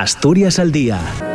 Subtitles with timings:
[0.00, 1.27] Asturias al día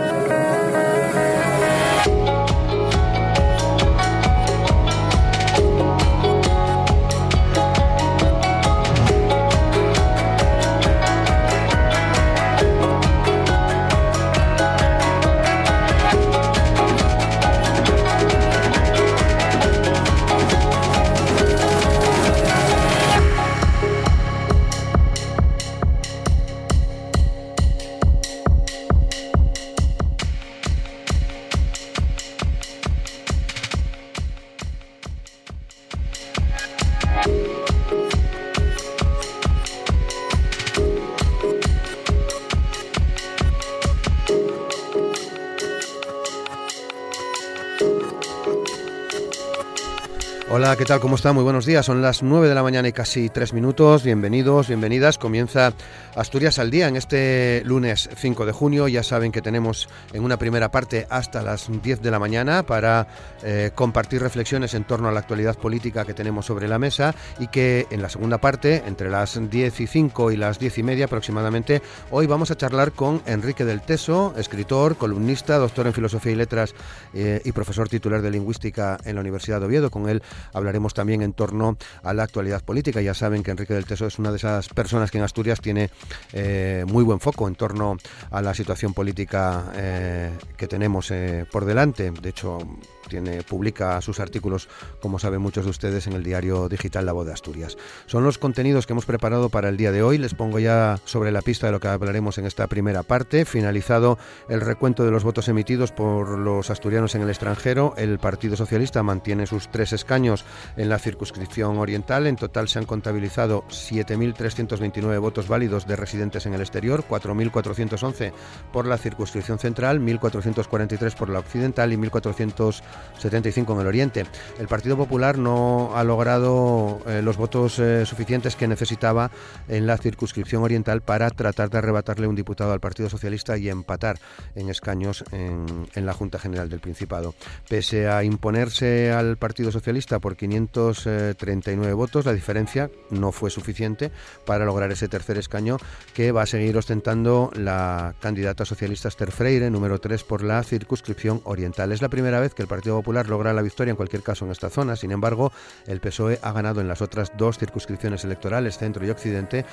[50.83, 50.99] ¿qué tal?
[50.99, 51.31] ¿Cómo está?
[51.31, 51.85] Muy buenos días.
[51.85, 54.03] Son las 9 de la mañana y casi 3 minutos.
[54.03, 55.17] Bienvenidos, bienvenidas.
[55.17, 55.71] Comienza
[56.13, 58.89] Asturias al día en este lunes 5 de junio.
[58.89, 63.07] Ya saben que tenemos en una primera parte hasta las 10 de la mañana para
[63.43, 67.47] eh, compartir reflexiones en torno a la actualidad política que tenemos sobre la mesa y
[67.47, 71.06] que en la segunda parte, entre las 10 y 5 y las 10 y media
[71.06, 71.81] aproximadamente,
[72.12, 76.75] hoy vamos a charlar con Enrique del Teso, escritor, columnista, doctor en Filosofía y Letras
[77.14, 79.90] eh, y profesor titular de Lingüística en la Universidad de Oviedo.
[79.90, 80.22] Con él
[80.53, 83.02] Hablaremos también en torno a la actualidad política.
[83.02, 85.90] Ya saben que Enrique del Teso es una de esas personas que en Asturias tiene
[86.34, 87.98] eh, muy buen foco en torno
[88.32, 92.12] a la situación política eh, que tenemos eh, por delante.
[92.12, 92.60] De hecho,
[93.08, 94.70] tiene, publica sus artículos,
[95.02, 97.78] como saben muchos de ustedes, en el diario digital La Voz de Asturias.
[98.06, 100.18] Son los contenidos que hemos preparado para el día de hoy.
[100.18, 103.46] Les pongo ya sobre la pista de lo que hablaremos en esta primera parte.
[103.46, 104.18] Finalizado
[104.50, 109.04] el recuento de los votos emitidos por los asturianos en el extranjero, el Partido Socialista
[109.04, 110.46] mantiene sus tres escaños
[110.78, 112.28] en la circunscripción oriental.
[112.28, 118.32] En total se han contabilizado 7.329 votos válidos de residentes en el exterior, 4.411
[118.72, 122.81] por la circunscripción central, 1.443 por la occidental y 1.400
[123.18, 124.26] 75 en el Oriente.
[124.59, 129.31] El Partido Popular no ha logrado eh, los votos eh, suficientes que necesitaba
[129.68, 134.20] en la circunscripción oriental para tratar de arrebatarle un diputado al Partido Socialista y empatar
[134.56, 137.34] en escaños en, en la Junta General del Principado.
[137.70, 144.12] Pese a imponerse al Partido Socialista por 539 votos, la diferencia no fue suficiente
[144.46, 145.78] para lograr ese tercer escaño
[146.14, 151.42] que va a seguir ostentando la candidata socialista Esther Freire, número 3 por la circunscripción
[151.46, 151.94] oriental.
[151.94, 154.52] Es la primera vez que el Partido Popular logra la victoria en cualquier caso en
[154.52, 154.98] esta zona.
[154.98, 155.53] Sin embargo,
[155.88, 159.66] el PSOE ha ganado en las otras dos circunscripciones electorales, centro y occidente,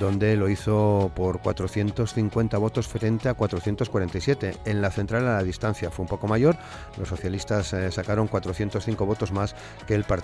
[0.00, 4.56] donde lo hizo por 450 votos frente a 447.
[4.64, 6.56] En la central a la distancia fue un poco mayor.
[6.98, 9.54] Los socialistas eh, sacaron 405 votos más
[9.86, 10.15] que el Partido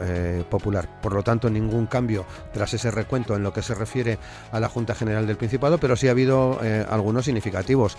[0.00, 1.00] eh, Popular.
[1.00, 4.18] Por lo tanto, ningún cambio tras ese recuento en lo que se refiere
[4.52, 7.96] a la Junta General del Principado, pero sí ha habido eh, algunos significativos,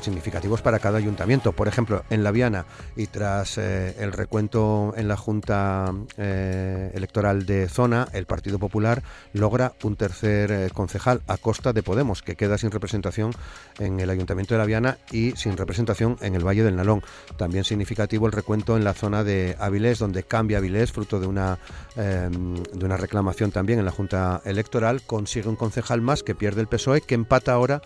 [0.00, 1.52] significativos para cada ayuntamiento.
[1.52, 2.66] Por ejemplo, en La Viana
[2.96, 9.02] y tras eh, el recuento en la Junta eh, Electoral de Zona, el Partido Popular
[9.32, 13.32] logra un tercer eh, concejal a costa de Podemos, que queda sin representación
[13.78, 17.02] en el Ayuntamiento de La Viana y sin representación en el Valle del Nalón.
[17.36, 21.58] También significativo el recuento en la zona de Avilés, donde cambia Avilés, fruto de una,
[21.96, 26.68] de una reclamación también en la Junta Electoral, consigue un concejal más que pierde el
[26.68, 27.82] PSOE, que empata ahora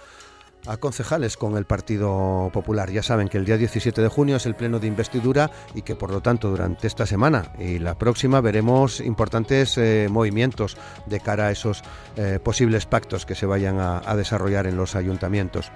[0.67, 2.91] a concejales con el Partido Popular.
[2.91, 5.97] Ya saben que el día 17 de junio es el pleno de investidura y que
[5.97, 10.77] por lo tanto durante esta semana y la próxima veremos importantes eh, movimientos
[11.07, 11.83] de cara a esos
[12.17, 15.73] eh, posibles pactos que se vayan a desarrollar en los ayuntamientos.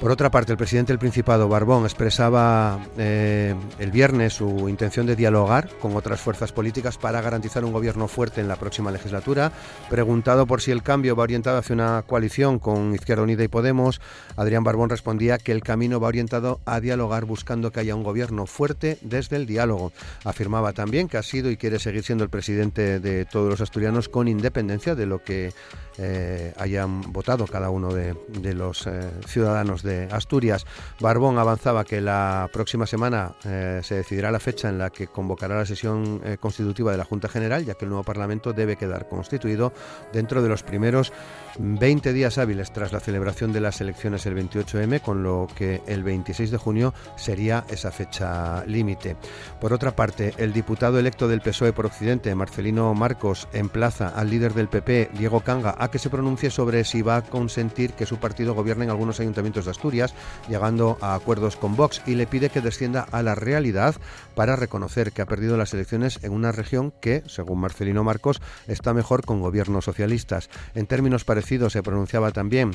[0.00, 5.16] Por otra parte, el presidente del Principado, Barbón, expresaba eh, el viernes su intención de
[5.16, 9.52] dialogar con otras fuerzas políticas para garantizar un gobierno fuerte en la próxima legislatura.
[9.88, 14.00] Preguntado por si el cambio va orientado hacia una coalición con Izquierda Unida y Podemos,
[14.36, 18.46] Adrián Barbón respondía que el camino va orientado a dialogar buscando que haya un gobierno
[18.46, 19.92] fuerte desde el diálogo.
[20.24, 24.08] Afirmaba también que ha sido y quiere seguir siendo el presidente de todos los asturianos
[24.08, 25.52] con independencia de lo que
[25.96, 28.14] eh, hayan votado cada uno de,
[28.54, 30.66] los eh, ciudadanos de Asturias.
[30.98, 35.56] Barbón avanzaba que la próxima semana eh, se decidirá la fecha en la que convocará
[35.56, 39.72] la sesión constitutiva de la Junta General, ya que el nuevo Parlamento debe quedar constituido
[40.12, 41.12] dentro de los primeros
[41.58, 46.02] 20 días hábiles tras la celebración de las elecciones el 28M, con lo que el
[46.02, 49.16] 26 de junio sería esa fecha límite.
[49.60, 54.54] Por otra parte, el diputado electo del PSOE por Occidente, Marcelino Marcos, emplaza al líder
[54.54, 58.18] del PP, Diego Canga, a que se pronuncie sobre si va a consentir que su
[58.18, 60.14] partido gobierne en algunos ayuntamientos de Asturias,
[60.48, 63.94] llegando a acuerdos con Vox y le pide que descienda a la realidad
[64.34, 68.92] para reconocer que ha perdido las elecciones en una región que, según Marcelino Marcos, está
[68.94, 70.50] mejor con gobiernos socialistas.
[70.74, 72.72] En términos parecidos se pronunciaba también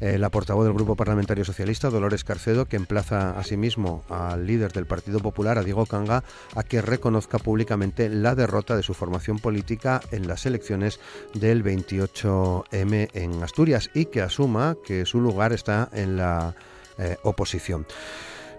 [0.00, 4.86] eh, la portavoz del Grupo Parlamentario Socialista, Dolores Carcedo, que emplaza asimismo al líder del
[4.86, 6.24] Partido Popular, a Diego Canga,
[6.54, 11.00] a que reconozca públicamente la derrota de su formación política en las elecciones
[11.34, 16.54] del 28M en Asturias y que asuma que su lugar está en la
[16.98, 17.86] eh, oposición.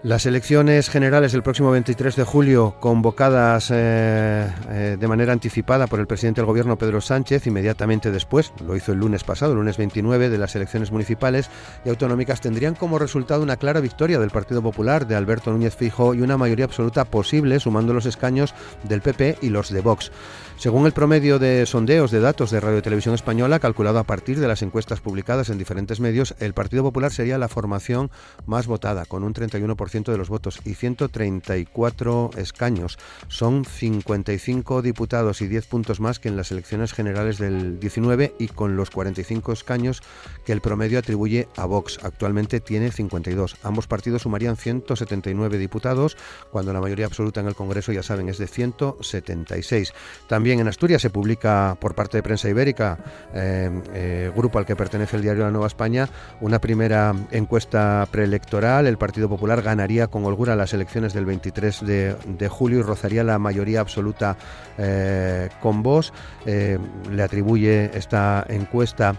[0.02, 6.00] Las elecciones generales del próximo 23 de julio, convocadas eh, eh, de manera anticipada por
[6.00, 9.76] el presidente del Gobierno, Pedro Sánchez, inmediatamente después, lo hizo el lunes pasado, el lunes
[9.76, 11.50] 29, de las elecciones municipales
[11.84, 16.14] y autonómicas, tendrían como resultado una clara victoria del Partido Popular, de Alberto Núñez Fijo,
[16.14, 18.54] y una mayoría absoluta posible, sumando los escaños
[18.84, 20.10] del PP y los de Vox.
[20.60, 24.38] Según el promedio de sondeos de datos de Radio y Televisión Española, calculado a partir
[24.38, 28.10] de las encuestas publicadas en diferentes medios, el Partido Popular sería la formación
[28.44, 32.98] más votada, con un 31% de los votos y 134 escaños.
[33.28, 38.48] Son 55 diputados y 10 puntos más que en las elecciones generales del 19 y
[38.48, 40.02] con los 45 escaños
[40.44, 42.00] que el promedio atribuye a Vox.
[42.02, 43.56] Actualmente tiene 52.
[43.62, 46.18] Ambos partidos sumarían 179 diputados,
[46.52, 49.94] cuando la mayoría absoluta en el Congreso, ya saben, es de 176.
[50.28, 52.98] También en Asturias se publica por parte de Prensa Ibérica,
[53.32, 56.08] eh, eh, grupo al que pertenece el diario La Nueva España,
[56.40, 58.86] una primera encuesta preelectoral.
[58.86, 63.38] El Partido Popular ganaría con holgura las elecciones del 23 de, julio y rozaría la
[63.38, 64.36] mayoría absoluta
[64.78, 66.12] eh, con vos.
[66.46, 69.14] le atribuye esta encuesta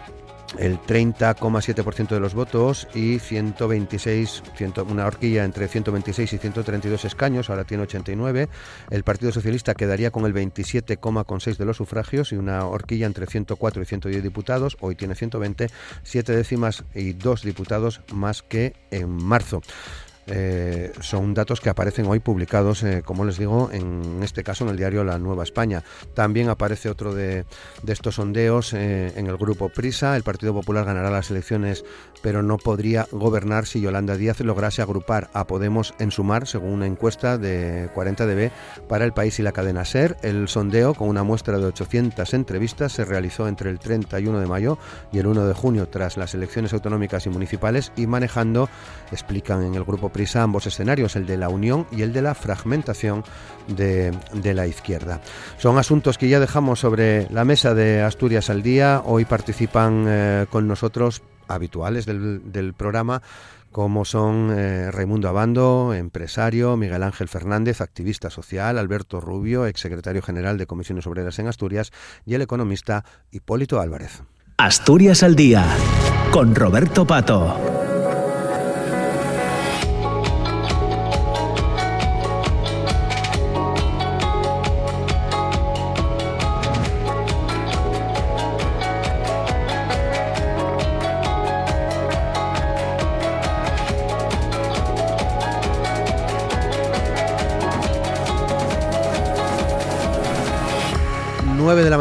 [0.58, 4.44] el 30,7% de los votos y 126,
[4.90, 8.50] una horquilla entre 126 y 132 escaños, ahora tiene 89.
[8.90, 13.82] El Partido Socialista quedaría con el 27,6 de los sufragios y una horquilla entre 104
[13.82, 15.70] y 110 diputados, hoy tiene 120,
[16.04, 19.62] siete décimas y dos diputados más que en marzo.
[20.28, 24.72] Eh, son datos que aparecen hoy publicados, eh, como les digo, en este caso en
[24.72, 25.84] el diario La Nueva España.
[26.14, 27.46] También aparece otro de,
[27.88, 30.16] estos sondeos eh, en el grupo Prisa.
[30.16, 31.84] El Partido Popular ganará las elecciones,
[32.22, 36.88] pero no podría gobernar si Yolanda Díaz lograse agrupar a Podemos en Sumar, según una
[36.88, 38.52] encuesta de 40DB
[38.88, 40.18] para el país y la cadena SER.
[40.22, 44.78] El sondeo, con una muestra de 800 entrevistas, se realizó entre el 31 de mayo
[45.12, 48.70] y el 1 de junio, tras las elecciones autonómicas y municipales, y manejando,
[49.12, 52.36] explican en el grupo Prisa, ambos escenarios, el de la unión y el de la
[52.36, 53.24] fragmentación
[53.68, 54.14] de,
[54.54, 55.22] la izquierda.
[55.58, 59.02] Son asuntos que ya dejamos sobre la mesa de Asturias al día.
[59.06, 63.22] Hoy participan eh, con nosotros habituales del, programa
[63.72, 70.58] como son eh, Raimundo Abando, empresario, Miguel Ángel Fernández, activista social, Alberto Rubio, exsecretario general
[70.58, 71.92] de Comisiones Obreras en Asturias,
[72.26, 74.24] y el economista Hipólito Álvarez.
[74.58, 75.66] Asturias al día,
[76.32, 77.81] con Roberto Pato.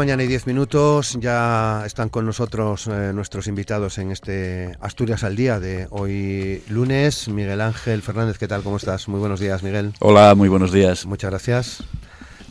[0.01, 5.35] Mañana y 10 minutos, ya están con nosotros eh, nuestros invitados en este Asturias al
[5.35, 7.27] Día de hoy lunes.
[7.27, 8.63] Miguel Ángel Fernández, ¿qué tal?
[8.63, 9.07] ¿Cómo estás?
[9.07, 9.93] Muy buenos días, Miguel.
[9.99, 11.05] Hola, muy buenos días.
[11.05, 11.83] Muchas gracias.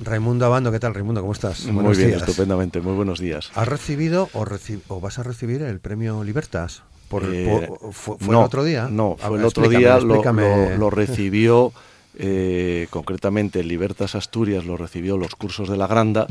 [0.00, 1.22] Raimundo Abando, ¿qué tal, Raimundo?
[1.22, 1.66] ¿Cómo estás?
[1.66, 2.80] Muy bien, estupendamente.
[2.80, 3.50] Muy buenos días.
[3.56, 6.84] ¿Has recibido o, vas a recibir el premio Libertas?
[7.08, 8.86] Por, eh, fue, el otro día?
[8.88, 10.22] No, fue el otro día, lo,
[10.78, 11.72] lo, recibió...
[12.22, 16.26] Eh, concretamente Libertas Asturias lo recibió los cursos de la Granda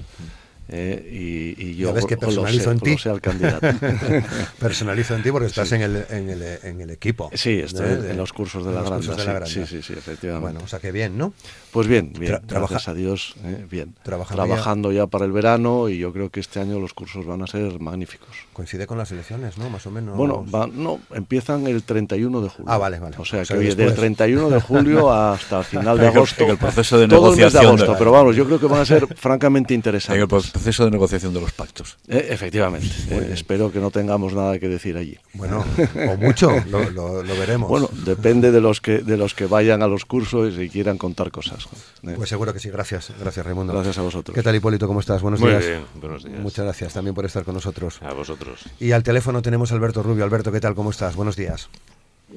[0.71, 2.95] eh, y, yo ves que personalizo en ti.
[3.05, 3.67] al candidato.
[4.59, 7.31] personalizo en ti porque estás en, el, en, el, en, el, equipo.
[7.33, 10.51] Sí, estoy en los cursos de la, granda, sí, sí, sí, efectivamente.
[10.51, 11.33] Bueno, o sea que bien, ¿no?
[11.71, 13.95] Pues bien, bien, gracias a Dios, eh, bien.
[14.03, 15.07] Trabajando, ya.
[15.07, 18.29] para el verano y yo creo que este año los cursos van a ser magníficos.
[18.53, 19.69] Coincide con las elecciones, ¿no?
[19.69, 20.15] Más o menos.
[20.15, 22.71] Bueno, no, empiezan el 31 de julio.
[22.71, 23.15] Ah, vale, vale.
[23.17, 26.45] O sea, que hoy del 31 de julio hasta final de agosto.
[26.45, 27.09] el proceso de negociación.
[27.09, 30.58] Todo el mes de agosto, pero vamos, yo creo que van a ser francamente interesantes.
[30.59, 31.97] El proceso de negociación de los pactos.
[32.07, 32.87] Eh, efectivamente.
[33.09, 35.17] Eh, espero que no tengamos nada que decir allí.
[35.33, 35.63] Bueno,
[36.09, 37.69] o mucho, lo, lo, veremos.
[37.69, 41.31] Bueno, depende de los que de los que vayan a los cursos y quieran contar
[41.31, 41.67] cosas.
[42.03, 42.13] Eh.
[42.15, 43.73] Pues seguro que sí, gracias, gracias Raimundo.
[43.73, 44.35] Gracias a vosotros.
[44.35, 44.87] ¿Qué tal Hipólito?
[44.87, 45.21] ¿Cómo estás?
[45.21, 46.39] Buenos Muy Bien, buenos días.
[46.39, 47.99] Muchas gracias también por estar con nosotros.
[48.01, 48.65] A vosotros.
[48.79, 50.23] Y al teléfono tenemos a Alberto Rubio.
[50.23, 50.75] Alberto, ¿qué tal?
[50.75, 51.15] ¿Cómo estás?
[51.15, 51.69] Buenos días.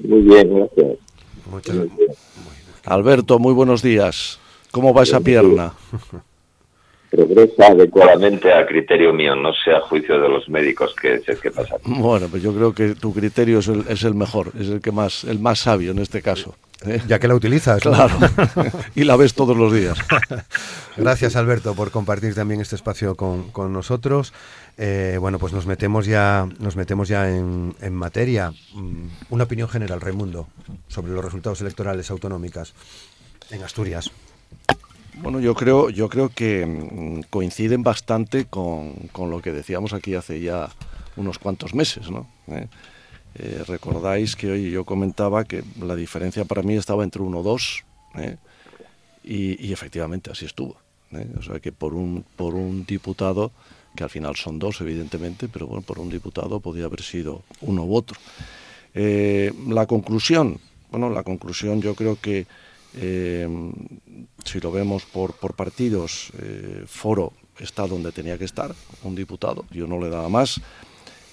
[0.01, 0.97] Muy bien, gracias.
[1.51, 2.17] Muchas gracias.
[2.85, 4.39] Alberto, muy buenos días.
[4.71, 5.73] ¿Cómo va esa pierna?
[7.13, 11.51] progresa adecuadamente a criterio mío, no sea juicio de los médicos que es el que
[11.51, 11.75] pasa.
[11.85, 14.91] Bueno, pues yo creo que tu criterio es el, es el mejor, es el que
[14.91, 16.55] más, el más sabio en este caso.
[16.85, 17.01] ¿eh?
[17.07, 17.81] Ya que la utilizas.
[17.81, 18.15] Claro.
[18.95, 19.97] y la ves todos los días.
[20.97, 24.33] Gracias, Alberto, por compartir también este espacio con, con nosotros.
[24.77, 28.51] Eh, bueno, pues nos metemos ya, nos metemos ya en, en, materia.
[28.73, 30.47] Mm, una opinión general, Raimundo,
[30.87, 32.73] sobre los resultados electorales autonómicas
[33.51, 34.11] en Asturias.
[35.23, 40.15] Bueno, yo creo, yo creo que mm, coinciden bastante con, con, lo que decíamos aquí
[40.15, 40.69] hace ya
[41.15, 42.27] unos cuantos meses, ¿no?
[42.47, 42.67] ¿Eh?
[43.35, 47.41] Eh, recordáis que hoy yo comentaba que la diferencia para mí estaba entre 1 o
[47.41, 47.83] 2,
[48.15, 48.35] ¿eh?
[49.23, 50.75] y, y, efectivamente así estuvo.
[51.13, 51.25] ¿eh?
[51.39, 53.53] O sea que por un, por un diputado,
[53.95, 57.85] que al final son dos evidentemente, pero bueno, por un diputado podía haber sido uno
[57.85, 58.19] u otro.
[58.93, 60.59] la conclusión,
[60.91, 62.45] bueno, la conclusión yo creo que
[62.95, 63.47] eh,
[64.45, 68.73] si lo vemos por, partidos, eh, Foro está donde tenía que estar,
[69.03, 70.61] un diputado, yo no le daba más.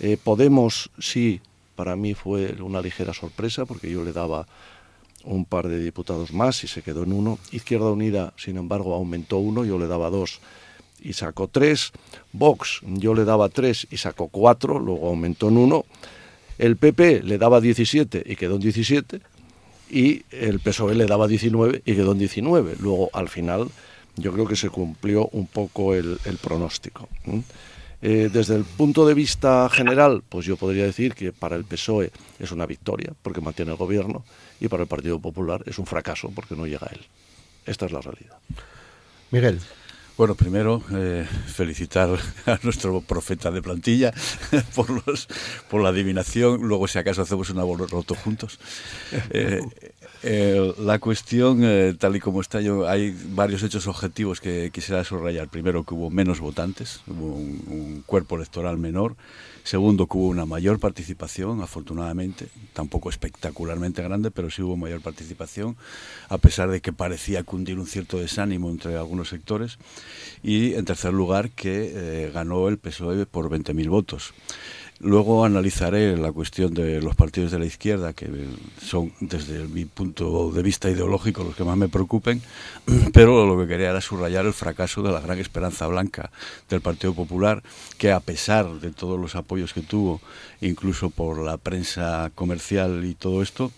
[0.01, 1.41] Eh, Podemos sí,
[1.77, 4.47] para mí fue una ligera sorpresa porque yo le daba
[5.25, 7.39] un par de diputados más y se quedó en uno.
[7.53, 10.41] Izquierda Unida, sin embargo, aumentó uno, yo le daba dos
[11.03, 11.93] y sacó tres.
[12.33, 15.85] Vox, yo le daba tres y sacó cuatro, luego aumentó en uno.
[16.59, 19.21] El PP le daba 17 y quedó en 17
[19.91, 22.77] y el PSOE le daba 19 y quedó en 19.
[22.81, 23.69] Luego, al final,
[24.17, 27.09] yo creo que se cumplió un poco el, pronóstico.
[28.03, 32.11] Eh, desde el punto de vista general, pues yo podría decir que para el PSOE
[32.39, 34.25] es una victoria porque mantiene el gobierno
[34.61, 37.01] y para el Partido Popular es un fracaso porque no llega a él.
[37.67, 38.39] Esta es la realidad.
[39.31, 39.61] Miguel.
[40.21, 42.11] Bueno, primero eh, felicitar
[42.45, 44.13] a nuestro profeta de plantilla
[44.75, 45.27] por, los,
[45.71, 46.61] por la adivinación.
[46.61, 48.59] Luego, si acaso, hacemos una roto juntos.
[49.31, 49.63] Eh,
[50.23, 51.63] eh, la cuestión,
[51.99, 55.49] tal y como está, yo, hay varios hechos objetivos que quisiera subrayar.
[55.49, 59.17] Primero, que hubo menos votantes, hubo un cuerpo electoral menor.
[59.63, 65.77] Segundo, que hubo una mayor participación, afortunadamente, tampoco espectacularmente grande, pero sí hubo mayor participación,
[66.29, 69.79] a pesar de que parecía cundir un cierto desánimo entre algunos sectores.
[70.43, 74.33] Y, en tercer lugar, que eh, ganó el PSOE por 20.000 votos.
[75.03, 78.29] Luego analizaré la cuestión de los partidos de la izquierda, que
[78.83, 82.43] son desde mi punto de vista ideológico los que más me preocupen,
[83.15, 86.31] pero lo que quería era subrayar el fracaso de la gran esperanza blanca
[86.69, 87.63] del Partido Popular,
[87.97, 90.21] que a pesar de todos los apoyos que tuvo,
[90.61, 93.73] incluso por la prensa comercial y todo esto,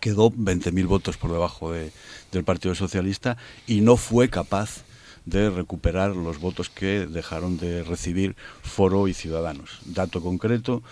[0.00, 1.92] quedó 20.000 votos por debajo de,
[2.32, 3.36] del Partido Socialista
[3.68, 4.82] y no fue capaz
[5.24, 9.80] de recuperar los votos que dejaron de recibir Foro y Ciudadanos.
[9.84, 10.82] Dato concreto,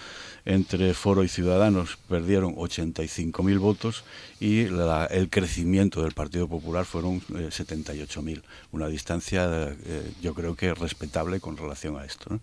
[0.45, 4.05] entre Foro y Ciudadanos perdieron 85.000 votos
[4.41, 8.39] y el crecimiento del Partido Popular fueron 78.000.
[8.39, 12.41] Eh, Una distancia, eh, yo creo que respetable con relación a esto.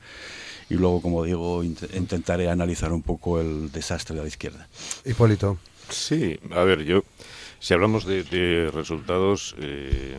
[0.70, 4.68] Y luego, como digo, intentaré analizar un poco el desastre de la izquierda.
[5.06, 5.58] Hipólito.
[5.90, 7.04] Sí, a ver, yo,
[7.60, 9.56] si hablamos de, resultados...
[9.60, 10.18] Eh,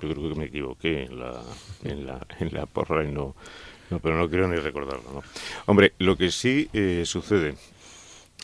[0.00, 1.42] yo creo que me equivoqué en la,
[1.84, 3.34] en la, en la porra y no,
[3.90, 5.12] no, pero no quiero ni recordarlo.
[5.12, 5.22] ¿no?
[5.66, 7.54] Hombre, lo que sí eh, sucede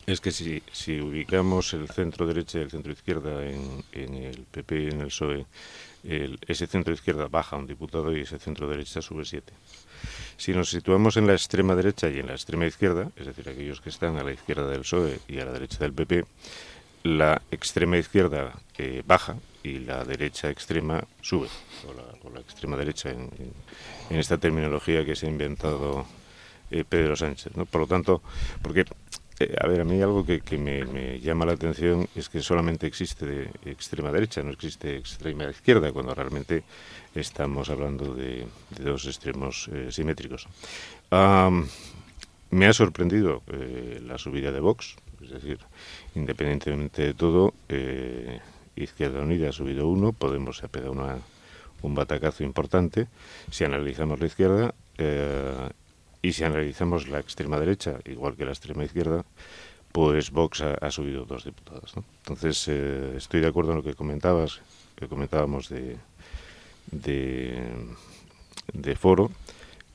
[0.07, 4.45] es que si, si ubicamos el centro derecha y el centro izquierda en, en el
[4.45, 5.47] PP y en el PSOE,
[6.47, 9.53] ese centro izquierda baja un diputado y ese centro derecha sube siete.
[10.37, 13.81] Si nos situamos en la extrema derecha y en la extrema izquierda, es decir, aquellos
[13.81, 16.25] que están a la izquierda del PSOE y a la derecha del PP,
[17.07, 18.53] la extrema izquierda
[19.07, 21.49] baja y la derecha extrema sube,
[21.87, 23.31] o la, extrema derecha en,
[24.11, 26.07] esta terminología que se ha inventado
[26.71, 27.57] eh, Pedro Sánchez.
[27.57, 27.65] ¿no?
[27.67, 28.23] Por lo tanto,
[28.63, 28.85] porque,
[29.41, 33.27] eh, a ver, a mí algo que, me, llama la atención es que solamente existe
[33.27, 36.65] de extrema derecha, no existe extrema izquierda, cuando realmente
[37.15, 38.47] estamos hablando de,
[38.79, 40.47] dos extremos eh, simétricos.
[42.51, 43.43] me ha sorprendido
[44.03, 44.97] la subida de Vox,
[45.27, 45.59] es decir,
[46.15, 47.53] independientemente de todo,
[48.77, 50.95] Izquierda Unida ha subido uno, Podemos se ha pegado
[51.83, 53.09] un batacazo importante.
[53.51, 55.71] Si analizamos la izquierda eh,
[56.23, 59.25] y si analizamos la extrema derecha, igual que la extrema izquierda,
[59.93, 61.95] pues Vox ha, subido dos diputados.
[62.19, 64.61] Entonces, eh, estoy de acuerdo en lo que comentabas,
[64.95, 65.97] que comentábamos de,
[66.91, 67.57] de
[68.97, 69.31] foro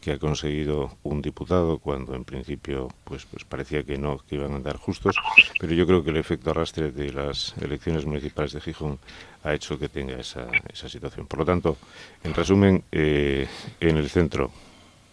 [0.01, 4.51] que ha conseguido un diputado cuando en principio pues pues parecía que no que iban
[4.53, 5.15] a andar justos.
[5.59, 8.99] Pero yo creo que el efecto arrastre de las elecciones municipales de Gijón
[9.43, 11.27] ha hecho que tenga esa, esa situación.
[11.27, 11.77] Por lo tanto
[12.23, 13.47] en resumen eh,
[13.79, 14.51] en el centro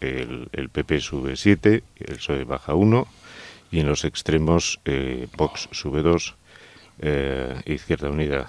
[0.00, 3.06] el, el PP sube 7 el PSOE baja 1
[3.70, 6.34] y en los extremos eh, Vox sube 2
[7.00, 8.48] eh, Izquierda Unida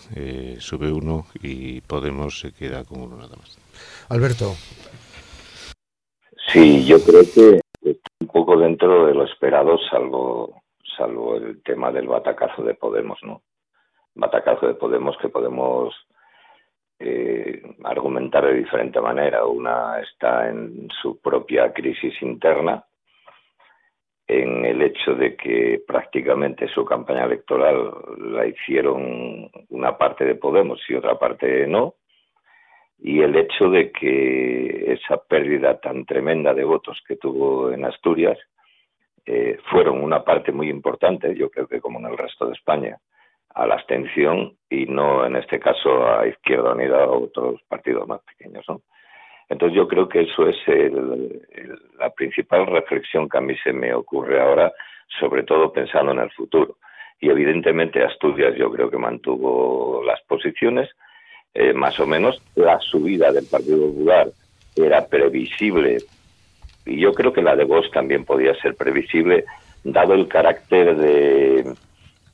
[0.59, 3.57] sube 1 y Podemos se queda con uno nada más.
[4.07, 4.55] Alberto
[6.51, 7.59] Sí, yo creo que
[8.21, 10.63] un poco dentro de lo esperado, salvo,
[10.97, 13.43] salvo el tema del batacazo de Podemos, ¿no?
[14.15, 15.93] Batacazo de Podemos que podemos
[16.97, 19.45] eh, argumentar de diferente manera.
[19.45, 22.83] Una está en su propia crisis interna,
[24.27, 30.81] en el hecho de que prácticamente su campaña electoral la hicieron una parte de Podemos
[30.89, 31.93] y otra parte no,
[33.01, 38.37] y el hecho de que esa pérdida tan tremenda de votos que tuvo en Asturias
[39.25, 42.97] eh, fueron una parte muy importante, yo creo que como en el resto de España,
[43.53, 48.21] a la abstención y no en este caso a Izquierda Unida o otros partidos más
[48.21, 48.65] pequeños.
[48.67, 48.81] ¿no?
[49.49, 50.57] Entonces yo creo que eso es
[51.97, 54.71] la principal reflexión que a mí se me ocurre ahora,
[55.19, 56.77] sobre todo pensando en el futuro.
[57.19, 60.89] Y evidentemente Asturias yo creo que mantuvo las posiciones,
[61.53, 64.29] eh, más o menos la subida del Partido Popular
[64.75, 66.03] era previsible
[66.85, 69.45] y yo creo que la de Vox también podía ser previsible
[69.83, 71.73] dado el carácter de,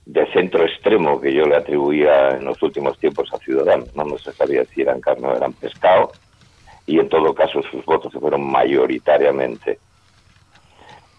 [0.05, 3.95] de centro extremo que yo le atribuía en los últimos tiempos a Ciudadanos.
[3.95, 6.11] No, se sabía si eran carne o eran pescado
[6.85, 9.79] y en todo caso sus votos se fueron mayoritariamente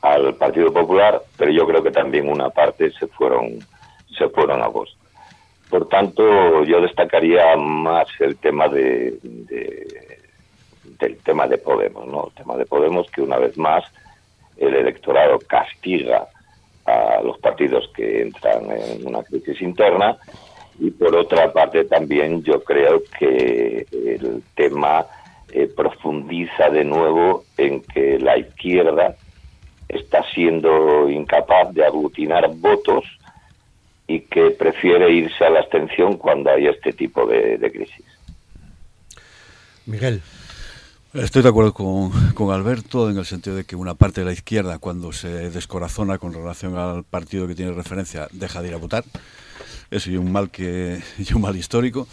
[0.02, 3.58] al Partido Popular, pero yo creo que también una parte se fueron
[4.16, 4.96] se fueron a Vox.
[5.70, 9.18] Por tanto, yo destacaría más el tema de,
[10.99, 12.28] del tema de Podemos, ¿no?
[12.28, 13.85] El tema de Podemos que una vez más
[14.56, 16.28] el electorado castiga
[16.87, 20.16] a los partidos que entran en una crisis interna
[20.78, 25.04] y por otra parte también yo creo que el tema
[25.52, 29.16] eh, profundiza de nuevo en que la izquierda
[29.88, 33.04] está siendo incapaz de aglutinar votos
[34.06, 38.04] y que prefiere irse a la abstención cuando hay este tipo de, crisis.
[39.84, 40.22] Miguel.
[41.14, 44.32] Estoy de acuerdo con, con, Alberto en el sentido de que una parte de la
[44.32, 48.78] izquierda, cuando se descorazona con relación al partido que tiene referencia, deja de ir a
[48.78, 49.04] votar.
[49.90, 52.06] Eso es un mal que y un mal histórico.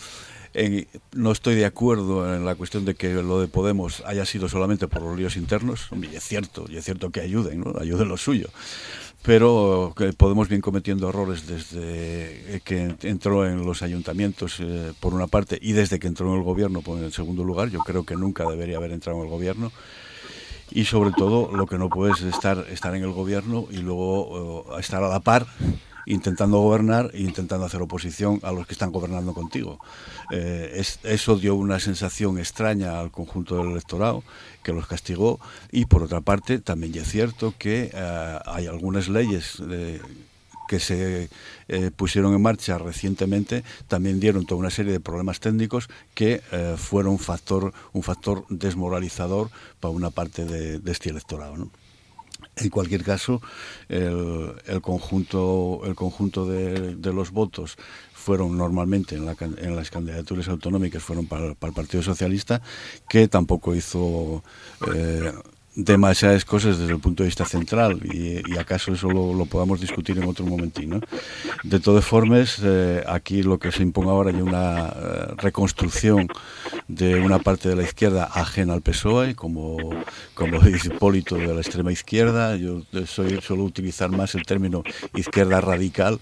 [1.14, 4.88] no estoy de acuerdo en la cuestión de que lo de Podemos haya sido solamente
[4.88, 5.90] por los líos internos.
[5.92, 7.74] Y es cierto, y es cierto que ayuden, ¿no?
[7.80, 8.50] ayuden lo suyo
[9.24, 15.58] pero Podemos bien cometiendo errores desde que entró en los ayuntamientos eh, por una parte
[15.62, 17.70] y desde que entró en el gobierno por en el segundo lugar.
[17.70, 19.72] Yo creo que nunca debería haber entrado en el gobierno
[20.72, 24.66] y sobre todo lo que no puedes es estar estar en el gobierno y luego
[24.76, 25.48] eh, estar a la par
[26.06, 29.80] intentando gobernar e intentando hacer oposición a los que están gobernando contigo.
[30.32, 34.24] Eh, eso dio una sensación extraña al conjunto del electorado
[34.64, 35.40] que los castigó.
[35.72, 40.02] Y por otra parte también es cierto que eh, hay algunas leyes eh,
[40.68, 41.30] que se
[41.98, 46.42] pusieron en marcha recientemente también dieron toda una serie de problemas técnicos que
[46.78, 49.50] fueron factor un factor desmoralizador
[49.82, 51.70] para una parte de, este electorado
[52.56, 53.42] En cualquier caso,
[53.90, 57.78] el, conjunto, el conjunto de, los votos
[58.24, 62.62] fueron normalmente en, las candidaturas autonómicas fueron para, el Partido Socialista,
[63.10, 64.42] que tampoco hizo
[64.96, 65.34] eh,
[65.76, 70.26] demasiadas cosas desde el punto de vista central y, acaso eso lo, podamos discutir en
[70.26, 71.02] otro momentín.
[71.64, 76.28] De todas formas, eh, aquí lo que se impone ahora es una eh, reconstrucción
[76.88, 79.78] de una parte de la izquierda ajena al PSOE, como,
[80.36, 82.56] como dice Hipólito de la extrema izquierda.
[82.56, 84.84] Yo soy, suelo utilizar más el término
[85.16, 86.20] izquierda radical,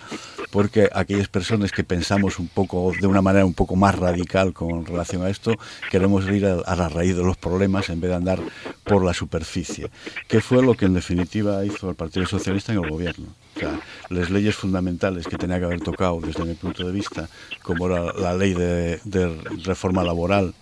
[0.52, 4.86] porque aquellas personas que pensamos un poco de una manera un poco más radical con
[4.86, 5.56] relación a esto,
[5.92, 8.40] queremos ir a, a la raíz de los problemas en vez de andar
[8.84, 9.90] por la superficie superficie,
[10.28, 13.28] que fue lo que en definitiva hizo el Partido Socialista en el gobierno.
[13.56, 17.28] O sea, las leyes fundamentales que tenía que haber tocado desde mi punto de vista,
[17.64, 19.00] como era la ley de,
[19.66, 20.54] reforma laboral,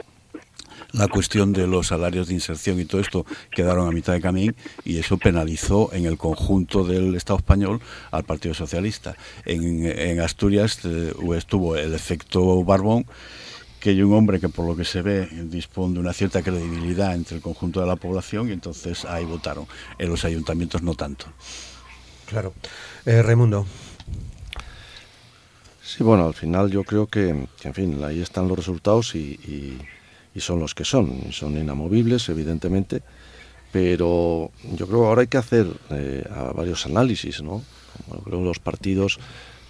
[0.93, 4.53] la cuestión de los salarios de inserción y todo esto quedaron a mitad de camino
[4.83, 9.15] y eso penalizó en el conjunto del Estado español al Partido Socialista.
[9.45, 13.05] En, Asturias eh, estuvo el efecto Barbón
[13.79, 17.15] que hay un hombre que por lo que se ve dispone de una cierta credibilidad
[17.15, 19.65] entre el conjunto de la población y entonces ahí votaron.
[19.97, 21.25] En los ayuntamientos no tanto.
[22.27, 22.53] Claro.
[23.05, 23.65] Eh, Raimundo.
[25.83, 29.79] Sí, bueno, al final yo creo que, en fin, ahí están los resultados y,
[30.35, 31.33] son los que son.
[31.33, 33.01] Son inamovibles, evidentemente,
[33.71, 36.23] pero yo creo que ahora hay que hacer eh,
[36.55, 37.61] varios análisis, ¿no?
[38.07, 39.19] Como creo que los partidos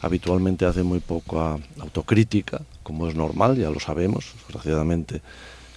[0.02, 5.22] habitualmente hacen muy poca autocrítica como es normal, ya lo sabemos, desgraciadamente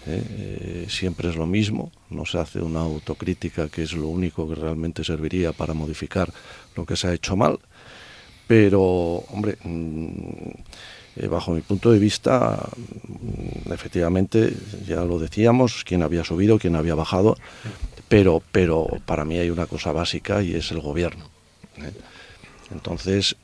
[0.07, 0.25] ¿eh?
[0.31, 4.55] Eh, siempre es lo mismo, no se hace una autocrítica que es lo único que
[4.55, 6.33] realmente serviría para modificar
[6.75, 7.59] lo que se ha hecho mal,
[8.47, 10.51] pero hombre, mm,
[11.17, 12.67] eh, bajo mi punto de vista,
[13.07, 14.55] mm, efectivamente,
[14.89, 17.37] ya lo decíamos, quién había subido, quién había bajado,
[18.09, 21.29] pero, pero para mí hay una cosa básica y es el gobierno.
[22.71, 23.37] Entonces,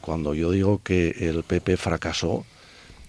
[0.00, 2.46] cuando yo digo que el PP fracasó,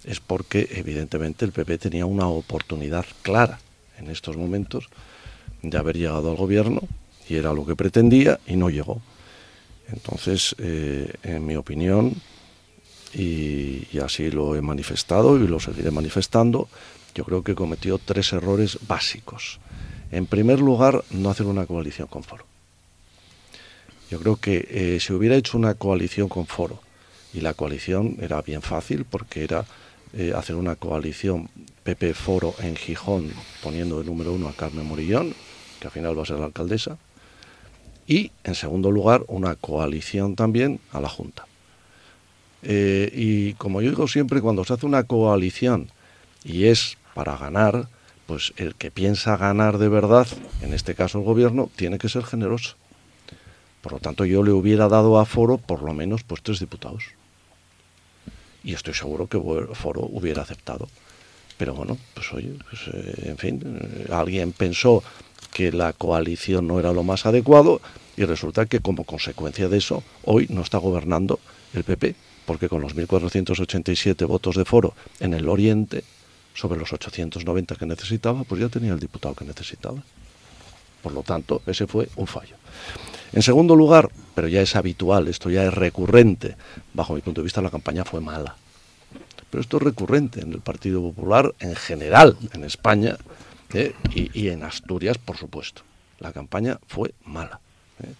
[0.03, 3.59] es porque evidentemente el PP tenía una oportunidad clara
[3.97, 4.89] en estos momentos
[5.61, 6.81] de haber llegado al gobierno
[7.29, 9.01] y era lo que pretendía y no llegó.
[9.91, 12.15] Entonces, eh, en mi opinión,
[13.13, 16.69] y, así lo he manifestado y lo seguiré manifestando,
[17.13, 19.59] yo creo que cometió tres errores básicos.
[20.11, 22.45] En primer lugar, no hacer una coalición con Foro.
[24.09, 26.81] Yo creo que eh, si hubiera hecho una coalición con Foro,
[27.33, 29.65] y la coalición era bien fácil porque era
[30.13, 31.49] eh, hacer una coalición
[31.83, 33.31] PP Foro en Gijón,
[33.63, 35.33] poniendo de número uno a Carmen Morillón,
[35.79, 36.97] que al final va a ser la alcaldesa,
[38.07, 41.45] y en segundo lugar una coalición también a la Junta.
[42.63, 45.89] Eh, y como yo digo siempre, cuando se hace una coalición
[46.43, 47.87] y es para ganar,
[48.27, 50.27] pues el que piensa ganar de verdad,
[50.61, 52.75] en este caso el gobierno, tiene que ser generoso.
[53.81, 57.03] Por lo tanto, yo le hubiera dado a Foro por lo menos pues tres diputados.
[58.63, 59.39] Y estoy seguro que
[59.73, 60.87] Foro hubiera aceptado.
[61.57, 65.03] Pero bueno, pues oye, pues, eh, en fin, eh, alguien pensó
[65.53, 67.81] que la coalición no era lo más adecuado
[68.17, 71.39] y resulta que como consecuencia de eso, hoy no está gobernando
[71.73, 76.03] el PP, porque con los 1.487 votos de Foro en el Oriente,
[76.53, 80.03] sobre los 890 que necesitaba, pues ya tenía el diputado que necesitaba.
[81.01, 82.55] Por lo tanto, ese fue un fallo.
[83.33, 86.57] En segundo lugar, pero ya es habitual, esto ya es recurrente,
[86.93, 88.57] bajo mi punto de vista la campaña fue mala.
[89.49, 93.17] Pero esto es recurrente en el Partido Popular en general, en España
[93.73, 93.93] ¿eh?
[94.13, 95.81] y, en Asturias, por supuesto.
[96.19, 97.59] La campaña fue mala.
[98.03, 98.13] ¿eh?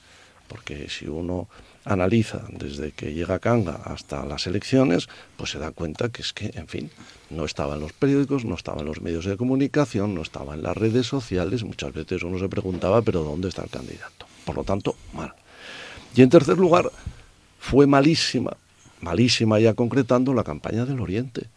[0.48, 1.48] Porque si uno
[1.84, 6.52] analiza desde que llega Kanga hasta las elecciones, pues se da cuenta que es que,
[6.54, 6.90] en fin,
[7.30, 10.64] no estaba en los periódicos, no estaba en los medios de comunicación, no estaba en
[10.64, 11.64] las redes sociales.
[11.64, 14.31] Muchas veces uno se preguntaba, pero ¿dónde está el candidato?
[14.52, 15.34] Por lo tanto, mal.
[16.14, 16.92] Y en tercer lugar,
[17.58, 18.58] fue malísima,
[19.00, 21.48] malísima ya concretando la campaña del Oriente.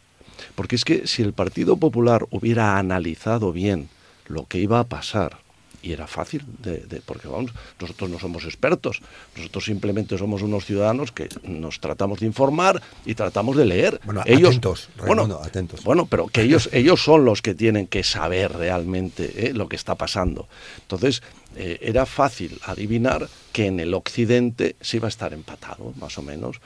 [0.55, 3.89] Porque es que si el Partido Popular hubiera analizado bien
[4.29, 5.39] lo que iba a pasar,
[5.85, 9.03] y era fácil, de, de, porque vamos, nosotros no somos expertos,
[9.37, 14.01] nosotros simplemente somos unos ciudadanos que nos tratamos de informar y tratamos de leer.
[14.05, 15.85] Bueno, ellos, atentos, bueno, atentos.
[15.85, 19.53] Bueno, pero que ellos, ellos son los que tienen que saber realmente ¿eh?
[19.53, 20.49] lo que está pasando.
[20.81, 21.23] Entonces,
[21.57, 26.23] eh, era fácil adivinar que en el occidente se iba a estar empatado, más o
[26.23, 26.61] menos.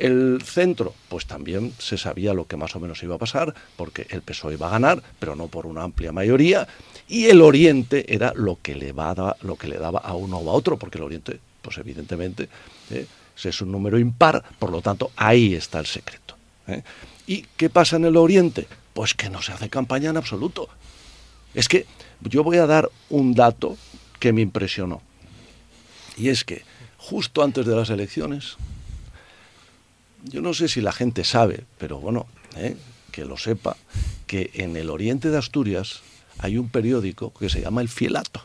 [0.00, 4.06] El centro, pues también se sabía lo que más o menos iba a pasar, porque
[4.08, 6.66] el PSOE iba a ganar, pero no por una amplia mayoría,
[7.10, 10.48] y el oriente era lo que le, va lo que le daba a uno o
[10.48, 12.48] a otro, porque el oriente, pues evidentemente,
[12.90, 13.04] eh,
[13.42, 16.36] es un número impar, por lo tanto, ahí está el secreto.
[16.68, 16.84] ¿eh?
[17.26, 18.68] ¿Y qué pasa en el oriente?
[18.94, 20.68] Pues que no se hace campaña en absoluto.
[21.52, 21.84] Es que
[22.20, 23.76] yo voy a dar un dato
[24.20, 25.02] que me impresionó.
[26.16, 26.62] Y es que
[26.96, 28.56] justo antes de las elecciones,
[30.22, 32.76] yo no sé si la gente sabe, pero bueno, ¿eh?
[33.10, 33.76] que lo sepa,
[34.28, 36.02] que en el oriente de Asturias
[36.40, 38.42] hay un periódico que se llama El Fielato.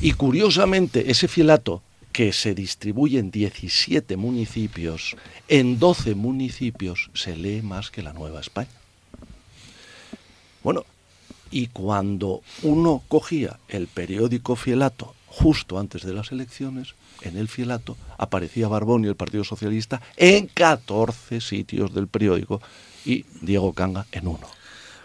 [0.00, 1.82] Y curiosamente, ese fielato,
[2.12, 5.16] que se distribuye en 17 municipios,
[5.48, 8.70] en 12 municipios se lee más que la Nueva España.
[10.62, 10.84] Bueno,
[11.50, 17.96] y cuando uno cogía el periódico Fielato justo antes de las elecciones, en el Fielato
[18.18, 22.60] aparecía Barbón y el Partido Socialista en 14 sitios del periódico
[23.04, 24.48] y Diego Canga en uno.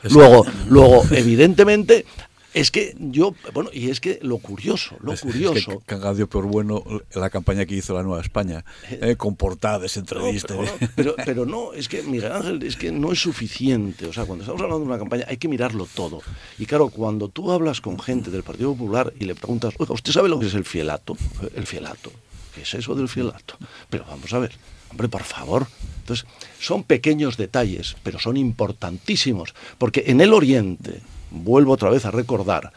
[0.04, 2.06] Luego, luego, evidentemente,
[2.54, 5.58] es que yo, bueno, y es que lo curioso, lo es, curioso.
[5.58, 6.84] Es que Canga dio por bueno
[7.14, 10.58] la campaña que hizo la Nueva España, eh, con portadas, entrevistas.
[10.58, 14.08] No, pero, pero, pero, no, es que Miguel Ángel, es que no es suficiente.
[14.08, 16.22] O sea, cuando estamos hablando de una campaña hay que mirarlo todo.
[16.58, 20.12] Y claro, cuando tú hablas con gente del Partido Popular y le preguntas, oiga, ¿usted
[20.12, 21.16] sabe lo que es el fielato?
[21.56, 22.12] El fielato.
[22.60, 23.56] ¿Qué es eso del fielato?
[23.90, 24.52] Pero vamos a ver,
[24.92, 25.66] hombre, por favor.
[26.02, 26.28] Entonces,
[26.60, 31.00] son pequeños detalles, pero son importantísimos, porque en el Oriente,
[31.32, 32.74] vuelvo otra vez a recordar,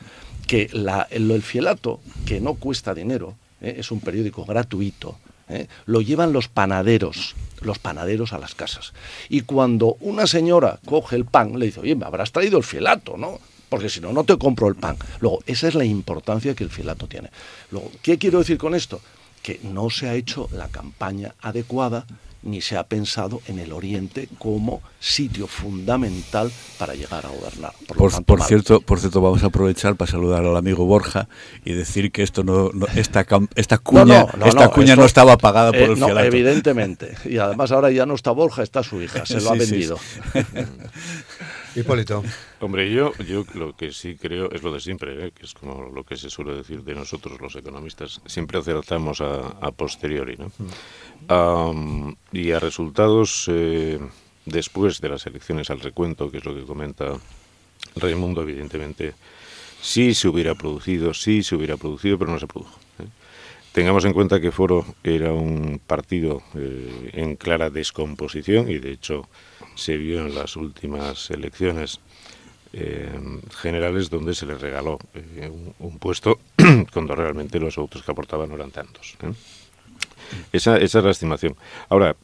[0.46, 3.74] que el, el, fielato, que no cuesta dinero, ¿eh?
[3.78, 5.18] es un periódico gratuito,
[5.48, 5.66] ¿eh?
[5.86, 8.92] lo llevan los panaderos, los panaderos a las casas.
[9.28, 13.16] Y cuando una señora coge el pan, le dice, oye, me habrás traído el fielato,
[13.16, 13.40] ¿no?
[13.68, 14.96] Porque si no, no te compro el pan.
[15.18, 17.30] Luego, esa es la importancia que el fielato tiene.
[17.72, 19.00] Luego, ¿qué quiero decir con esto?
[19.42, 22.06] Que no se ha hecho la campaña adecuada
[22.42, 27.72] ni se ha pensado en el Oriente como sitio fundamental para llegar a gobernar.
[27.86, 31.28] Por, por, tanto, por cierto, por cierto, vamos a aprovechar para saludar al amigo Borja
[31.64, 33.24] y decir que esto no, no esta,
[33.54, 36.20] esta cuña, no, no, esta cuña esto, no estaba pagada por eh, el fielato.
[36.20, 37.16] Evidentemente.
[37.24, 39.98] Y además ahora ya no está Borja, está su hija, se lo sí, ha vendido.
[40.32, 40.40] Sí,
[41.74, 42.22] Hipólito.
[42.60, 45.32] Hombre, yo, yo lo que sí creo es lo de siempre, ¿eh?
[45.32, 48.20] que es como lo que se suele decir de nosotros los economistas.
[48.26, 52.14] Siempre acertamos a, posteriori, ¿no?
[52.32, 53.98] Y a resultados eh,
[54.44, 57.14] después de las elecciones al recuento, que es lo que comenta
[57.96, 59.14] Raimundo, evidentemente,
[59.80, 62.78] sí se hubiera producido, sí se hubiera producido, pero no se produjo.
[62.98, 63.06] ¿eh?
[63.72, 69.26] Tengamos en cuenta que Foro era un partido en clara descomposición y de hecho
[69.74, 72.00] se vio en las últimas elecciones
[72.72, 73.10] eh,
[73.56, 74.98] generales donde se le regaló
[75.78, 76.38] un, puesto
[76.92, 79.16] cuando realmente los votos que aportaban no eran tantos.
[80.52, 81.56] Esa, esa es la estimación.
[81.88, 82.16] Ahora,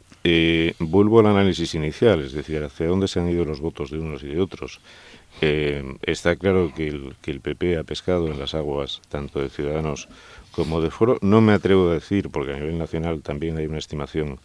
[0.79, 4.23] vuelvo al análisis inicial, es decir, hacia dónde se han ido los votos de unos
[4.23, 4.81] y de otros.
[5.41, 9.51] Eh, está claro que el, que el PP ha pescado en las aguas tanto de
[9.51, 10.09] Ciudadanos
[10.51, 11.19] como de Foro.
[11.21, 14.41] No me atrevo a decir, porque a nivel nacional también hay una estimación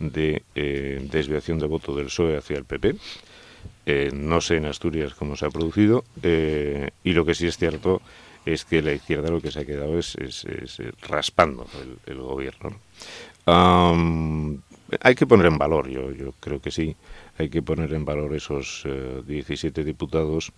[0.00, 2.96] de eh, desviación de voto del PSOE hacia el PP.
[3.86, 8.02] Eh, no sé en Asturias cómo se ha producido y lo que sí es cierto
[8.44, 10.16] es que la izquierda lo que se ha quedado es,
[11.02, 11.66] raspando
[12.06, 12.76] el, gobierno.
[13.46, 16.96] hay que poner en valor, yo, yo creo que sí,
[17.38, 18.86] hay que poner en valor esos
[19.26, 20.52] 17 eh, diputados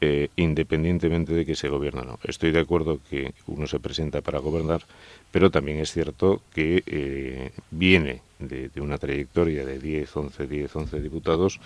[0.00, 2.18] eh, independientemente de que se gobierne o no.
[2.22, 4.82] Estoy de acuerdo que uno se presenta para gobernar,
[5.32, 11.00] pero también es cierto que eh, viene de, una trayectoria de 10, 11, 10, 11
[11.00, 11.60] diputados,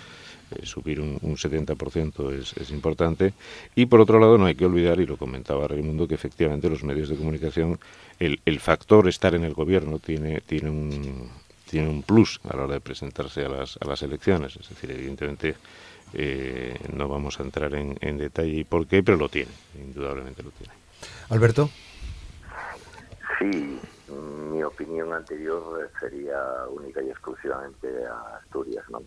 [0.63, 3.33] subir un, 70% es, es, importante,
[3.75, 6.85] y por otro lado no hay que olvidar, y lo comentaba Raimundo, que efectivamente los
[6.85, 7.79] medios de comunicación,
[8.19, 11.31] el, el factor estar en el gobierno tiene, tiene un,
[11.73, 14.57] tiene un plus a la hora de presentarse a las, a las elecciones.
[14.57, 15.55] Es decir, evidentemente
[16.13, 20.43] eh, no vamos a entrar en, en detalle y por qué, pero lo tiene, indudablemente
[20.43, 20.73] lo tiene.
[21.31, 21.71] Alberto.
[23.39, 23.79] Sí,
[24.13, 29.03] mi opinión anterior sería única y exclusivamente a Asturias, ¿no?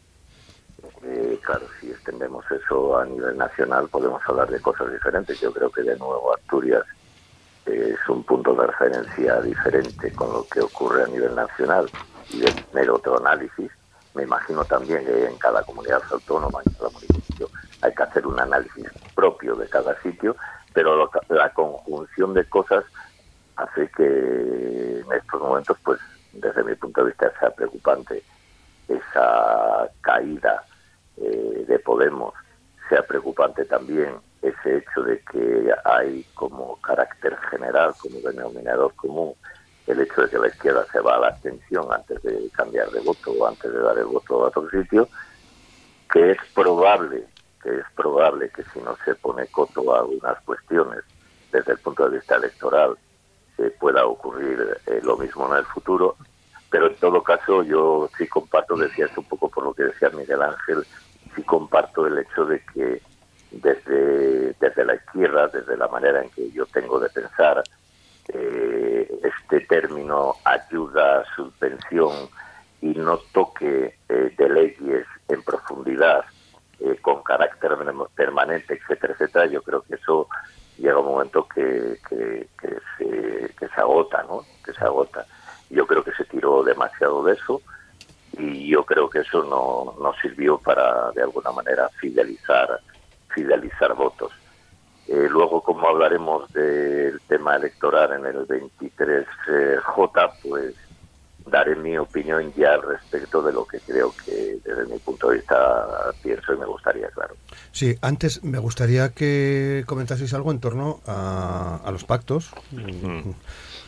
[1.04, 5.40] Eh, claro, si extendemos eso a nivel nacional podemos hablar de cosas diferentes.
[5.40, 6.84] Yo creo que de nuevo Asturias
[7.66, 11.90] es un punto de referencia diferente con lo que ocurre a nivel nacional
[12.30, 13.72] y de tener otro análisis.
[14.14, 17.50] Me imagino también que en cada comunidad autónoma, en cada municipio,
[17.82, 20.36] hay que hacer un análisis propio de cada sitio,
[20.74, 22.84] pero la conjunción de cosas
[23.56, 26.00] hace que en estos momentos, pues
[26.34, 28.24] desde mi punto de vista, sea preocupante
[28.88, 30.64] esa caída
[31.18, 32.34] eh, de Podemos,
[32.90, 39.34] sea preocupante también ese hecho de que hay como carácter general, como denominador común,
[39.88, 43.00] el hecho de que la izquierda se va a la abstención antes de cambiar de
[43.02, 45.08] voto o antes de dar el voto a otro sitio,
[46.12, 47.26] que es probable,
[47.62, 51.04] que es probable que si no se pone coto a algunas cuestiones
[51.52, 52.98] desde el punto de vista electoral,
[53.56, 56.16] se pueda ocurrir eh, lo mismo en el futuro,
[56.70, 60.10] pero en todo caso yo sí comparto, decía esto un poco por lo que decía
[60.10, 60.86] Miguel Ángel,
[61.36, 63.02] sí comparto el hecho de que
[63.52, 67.64] desde, desde la izquierda, desde la manera en que yo tengo de pensar,
[68.28, 72.30] eh, este término ayuda, subvención
[72.82, 76.26] y no toque eh, de leyes en profundidad
[76.80, 77.72] eh, con carácter
[78.16, 80.28] permanente, etcétera, etcétera, yo creo que eso
[80.78, 82.48] llega un momento que, que,
[82.98, 84.42] se, que se agota, ¿no?
[84.64, 85.26] Que se agota.
[85.70, 87.62] Yo creo que se tiró demasiado de eso
[88.38, 92.80] y yo creo que eso no, no sirvió para, de alguna manera, fidelizar,
[93.30, 94.32] fidelizar votos.
[95.08, 100.76] Eh, luego, como hablaremos del tema electoral en el 23J, pues
[101.46, 105.38] daré mi opinión ya al respecto de lo que creo que desde mi punto de
[105.38, 107.36] vista pienso y me gustaría, claro.
[107.72, 112.52] Sí, antes me gustaría que comentaseis algo en torno a, los pactos.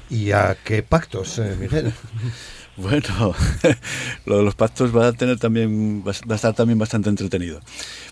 [0.09, 1.93] ¿Y a qué pactos, eh, Miguel?
[2.87, 3.33] Bueno,
[4.25, 7.59] lo de los pactos va a tener también va a estar también bastante entretenido,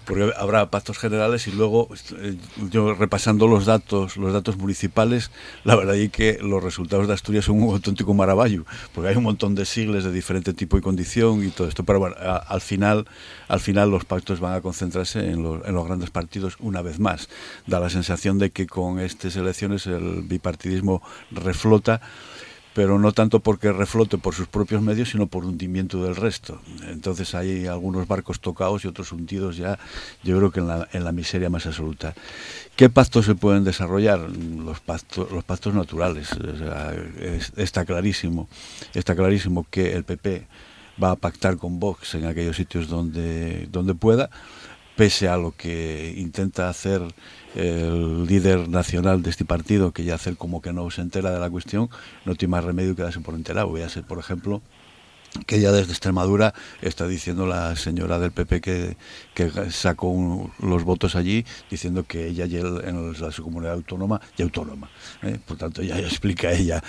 [0.05, 2.35] porque habrá pactos generales y luego eh,
[2.71, 5.29] yo repasando los datos, los datos municipales,
[5.65, 9.23] la verdad es que los resultados de Asturias son un auténtico maravillo, porque hay un
[9.23, 13.05] montón de sigles de diferente tipo y condición y todo esto, pero bueno, al final
[13.47, 17.29] al final los pactos van a concentrarse en los grandes partidos una vez más.
[17.67, 22.01] Da la sensación de que con estas elecciones el bipartidismo reflota
[22.75, 26.59] pero no tanto porque reflote por sus propios medios, sino por hundimiento del resto.
[26.89, 29.79] Entonces hay algunos barcos tocados y otros hundidos ya,
[30.23, 32.13] yo creo que en la, en la miseria más absoluta.
[32.75, 34.19] ¿Qué pactos se pueden desarrollar?
[34.19, 36.31] Los pactos, los naturales.
[37.55, 38.49] está clarísimo,
[38.93, 40.45] está clarísimo que el PP
[41.01, 44.29] va a pactar con Vox en aquellos sitios donde, donde pueda,
[44.95, 47.01] pese a lo que intenta hacer
[47.55, 51.39] el líder nacional de este partido, que ya hace como que no se entera de
[51.39, 51.89] la cuestión,
[52.25, 53.69] no tiene más remedio que darse por enterado.
[53.69, 54.61] Voy a ser, por ejemplo,
[55.45, 58.97] que ya desde Extremadura está diciendo la señora del PP que,
[59.33, 64.41] que sacó los votos allí, diciendo que ella ya en la su comunidad autónoma y
[64.41, 64.89] autónoma.
[65.23, 65.37] ¿eh?
[65.45, 66.83] Por tanto, ya explica ella,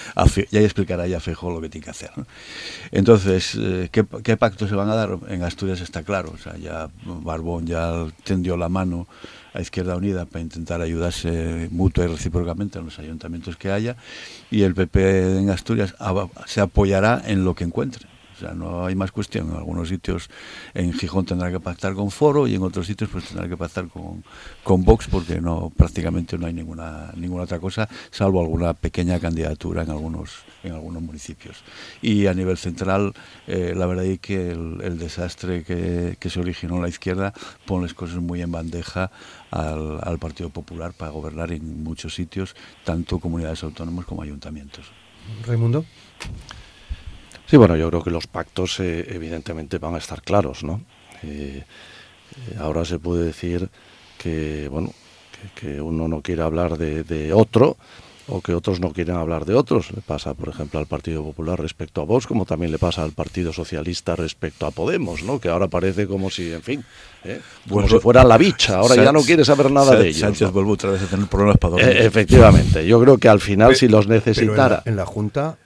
[0.51, 2.11] ya explicará ella a lo que tiene que hacer.
[2.93, 5.19] Entonces, eh, ¿qué, ¿qué, pactos se van a dar?
[5.29, 9.07] En Asturias está claro, ya Barbón ya tendió la mano
[9.55, 13.97] a Izquierda Unida para intentar ayudarse mutua y recíprocamente en los ayuntamientos que haya
[14.51, 15.95] y el PP en Asturias
[16.47, 18.16] se apoyará en lo que encuentre.
[18.37, 19.51] O sea, no hay más cuestión.
[19.51, 20.29] En algunos sitios,
[20.75, 23.89] en Gijón tendrá que pactar con Foro y en otros sitios pues tendrá que pactar
[23.89, 24.23] con,
[24.63, 29.83] con Vox porque no prácticamente no hay ninguna ninguna otra cosa, salvo alguna pequeña candidatura
[29.83, 31.63] en algunos en algunos municipios.
[32.03, 33.15] Y a nivel central,
[33.47, 37.33] eh, la verdad es que el, desastre que, se originó en la izquierda
[37.67, 39.11] pone las cosas muy en bandeja
[39.51, 44.87] al, al Partido Popular para gobernar en muchos sitios, tanto comunidades autónomas como ayuntamientos.
[45.47, 45.85] Raimundo.
[47.47, 50.81] Sí, bueno, yo creo que los pactos eh, evidentemente van a estar claros, ¿no?
[51.23, 53.69] Eh, eh, ahora se puede decir
[54.19, 54.93] que, bueno,
[55.55, 57.77] que, uno no quiere hablar de, otro
[58.29, 59.93] o que otros no quieren hablar de otros.
[59.93, 63.13] Le pasa, por ejemplo, al Partido Popular respecto a Vox, como también le pasa al
[63.13, 65.39] Partido Socialista respecto a Podemos, ¿no?
[65.39, 66.85] Que ahora parece como si, en fin,
[67.69, 68.79] como si fuera la bicha.
[68.79, 70.19] Ahora ya no quiere saber nada de ellos.
[70.19, 71.97] Sánchez vuelve otra vez a tener problemas para dormir.
[71.99, 74.83] efectivamente, yo creo que al final, si los necesitara...
[74.85, 75.59] en la Junta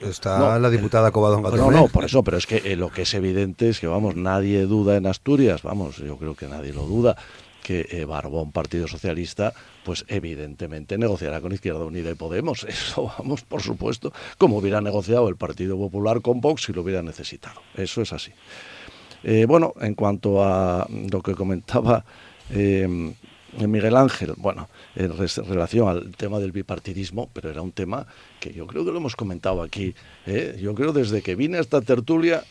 [0.00, 1.50] Está la diputada Covadonga.
[1.50, 4.16] No, no, por eso, pero es que eh, lo que es evidente es que, vamos,
[4.16, 7.16] nadie duda en Asturias, vamos, yo creo que nadie lo duda,
[7.62, 12.64] que eh, Barbón, Partido Socialista, pues evidentemente negociará con Izquierda Unida y Podemos.
[12.68, 17.02] Eso, vamos, por supuesto, como hubiera negociado el Partido Popular con Vox si lo hubiera
[17.02, 17.60] necesitado.
[17.74, 18.32] Eso es así.
[19.22, 22.04] Eh, bueno, en cuanto a lo que comentaba
[23.58, 28.06] Miguel Ángel, bueno, en relación al tema del bipartidismo, pero era un tema
[28.40, 29.94] que yo creo que lo hemos comentado aquí.
[30.26, 30.58] ¿eh?
[30.60, 32.44] Yo creo desde que vine a esta tertulia,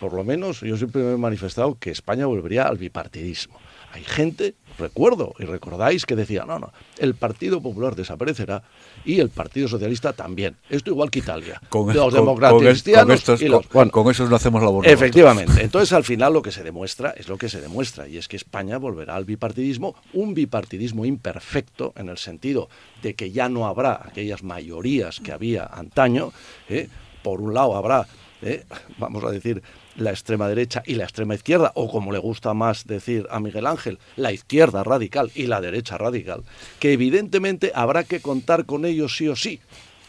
[0.00, 3.58] por lo menos yo siempre me he manifestado que España volvería al bipartidismo.
[3.92, 8.62] Hay gente, recuerdo y recordáis que decía, no, no, el Partido Popular desaparecerá
[9.04, 10.56] y el Partido Socialista también.
[10.70, 11.60] Esto igual que Italia.
[11.68, 15.62] Con, los demócratas cristianos y los, bueno, con, eso no hacemos la Efectivamente.
[15.62, 18.36] Entonces, al final lo que se demuestra es lo que se demuestra y es que
[18.36, 22.68] España volverá al bipartidismo, un bipartidismo imperfecto en el sentido
[23.02, 26.32] de que ya no habrá aquellas mayorías que había antaño.
[26.68, 26.88] ¿eh?
[27.22, 28.06] Por un lado habrá,
[28.42, 28.64] ¿eh?
[28.98, 29.62] vamos a decir,
[29.98, 33.66] la extrema derecha y la extrema izquierda, o como le gusta más decir a Miguel
[33.66, 36.44] Ángel, la izquierda radical y la derecha radical,
[36.78, 39.60] que evidentemente habrá que contar con ellos sí o sí.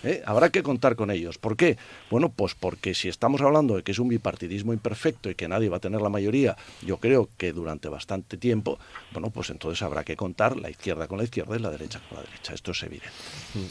[0.04, 0.21] ¿eh?
[0.25, 1.38] Habrá que contar con ellos.
[1.38, 1.78] ¿Por qué?
[2.10, 5.69] Bueno, pues porque si estamos hablando de que es un bipartidismo imperfecto y que nadie
[5.69, 8.80] va a tener la mayoría, yo creo que durante bastante tiempo,
[9.12, 12.17] bueno, pues entonces habrá que contar la izquierda con la izquierda y la derecha con
[12.17, 12.54] la derecha.
[12.54, 13.10] Esto es evidente.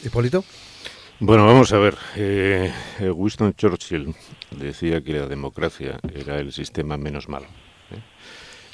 [0.04, 0.44] ¿Hipólito?
[1.20, 1.96] Bueno, vamos a ver.
[2.14, 4.14] Eh, eh, Winston Churchill
[4.52, 7.46] decía que la democracia era el sistema menos malo.
[7.90, 7.98] ¿eh?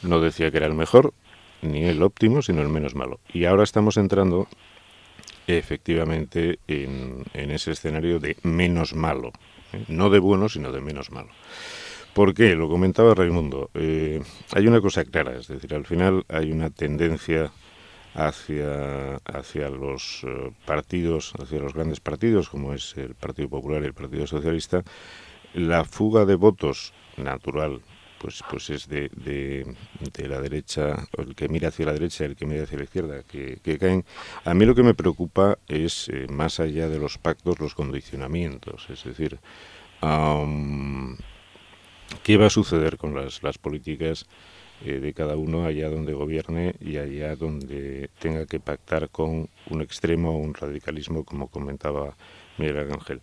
[0.02, 1.14] No decía que era el mejor,
[1.62, 3.18] ni el óptimo, sino el menos malo.
[3.33, 4.46] Y ahora estamos entrando
[5.46, 9.33] efectivamente en, ese escenario de menos malo.
[9.88, 11.30] No de bueno, sino de menos malo.
[12.12, 12.54] ¿Por qué?
[12.54, 13.70] Lo comentaba Raimundo.
[13.74, 17.52] hay una cosa clara, es decir, al final hay una tendencia
[18.14, 23.87] hacia, hacia los eh, partidos, hacia los grandes partidos, como es el Partido Popular y
[23.87, 24.83] el Partido Socialista,
[25.55, 27.81] la fuga de votos natural
[28.24, 32.46] pues pues es de, de, la derecha, el que mira hacia la derecha, el que
[32.46, 34.03] mira hacia la izquierda, que, caen.
[34.46, 38.88] A mí lo que me preocupa es, eh, más allá de los pactos, los condicionamientos.
[38.88, 39.38] Es decir,
[42.22, 44.27] ¿qué va a suceder con las, las políticas
[44.85, 49.83] eh, de cada uno allá donde gobierne y allá donde tenga que pactar con un
[49.83, 52.16] extremo o un radicalismo, como comentaba
[52.59, 53.20] Miguel Ángel.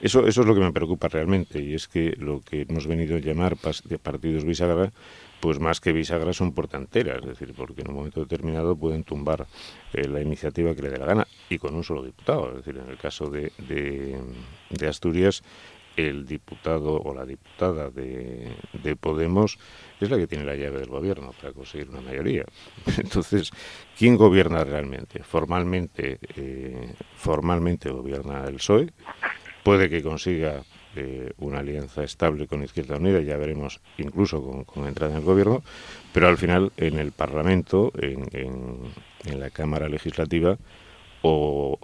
[0.00, 3.16] Eso, eso es lo que me preocupa realmente, y es que lo que hemos venido
[3.16, 4.92] a llamar partidos bisagra,
[5.40, 9.46] pues más que bisagra son portanteras, es decir, porque en un momento determinado pueden tumbar
[9.92, 12.50] eh, la iniciativa que le dé la gana, y con un solo diputado.
[12.50, 13.52] Es decir, en el caso de,
[14.70, 15.42] de Asturias,
[15.96, 18.52] el diputado o la diputada de,
[19.00, 19.58] Podemos
[20.00, 22.44] es la que tiene la llave del gobierno para conseguir una mayoría.
[22.98, 23.50] Entonces,
[23.98, 25.22] ¿quién gobierna realmente?
[25.22, 28.90] Formalmente, eh, formalmente gobierna el PSOE.
[29.62, 30.62] Puede que consiga
[30.96, 35.24] eh, una alianza estable con Izquierda Unida, ya veremos incluso con, con, entrada en el
[35.24, 35.62] gobierno,
[36.12, 38.28] pero al final en el Parlamento, en,
[39.24, 40.58] en la Cámara Legislativa,
[41.22, 41.78] o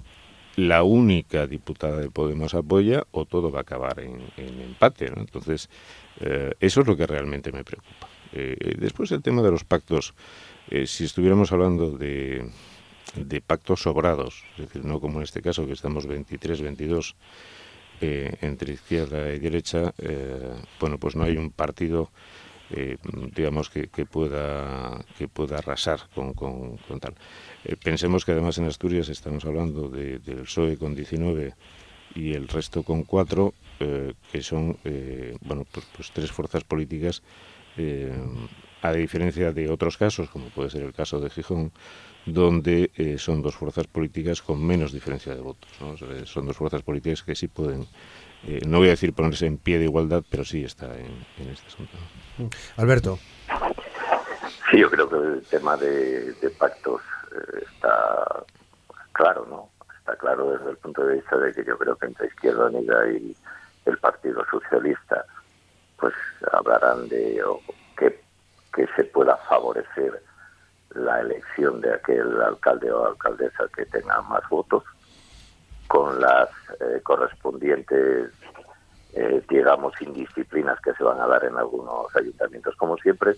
[0.57, 5.07] la única diputada de Podemos apoya o todo va a acabar en, empate.
[5.07, 5.71] Entonces,
[6.21, 8.09] eh, eso es lo que realmente me preocupa.
[8.33, 10.15] Eh, después el tema de los pactos,
[10.71, 12.49] eh, si estuviéramos hablando de,
[13.17, 17.17] de, pactos sobrados, es decir, no como en este caso que estamos 23, 22,
[18.03, 19.93] eh, entre izquierda y derecha,
[20.81, 22.11] bueno, pues no hay un partido
[23.35, 27.15] digamos que, pueda que pueda arrasar con, con, tal.
[27.83, 31.55] pensemos que además en Asturias estamos hablando del PSOE con 19
[32.15, 33.55] y el resto con 4,
[34.33, 34.79] que son
[35.43, 37.23] bueno pues, pues, tres fuerzas políticas
[38.83, 41.73] a diferencia de otros casos, como puede ser el caso de Gijón,
[42.27, 45.71] donde eh, son dos fuerzas políticas con menos diferencia de votos.
[46.25, 47.87] son dos fuerzas políticas que sí pueden,
[48.47, 51.67] eh, no voy a decir ponerse en pie de igualdad, pero sí está en, este
[51.67, 51.93] asunto.
[52.77, 53.19] Alberto.
[54.71, 57.01] Sí, yo creo que el tema de, pactos
[57.33, 58.45] eh, está
[59.13, 59.69] claro, ¿no?
[59.99, 63.09] Está claro desde el punto de vista de que yo creo que entre Izquierda Unida
[63.11, 63.37] y
[63.87, 65.25] el Partido Socialista,
[65.99, 66.15] pues
[66.53, 67.43] hablarán de
[67.97, 68.21] que,
[68.75, 70.23] que se pueda favorecer
[70.95, 74.85] la elección de aquel alcalde o alcaldesa que tenga más votos,
[75.89, 76.49] con las
[76.81, 78.31] eh, correspondientes,
[79.15, 83.35] eh, digamos, indisciplinas que se van a dar en algunos ayuntamientos, como siempre,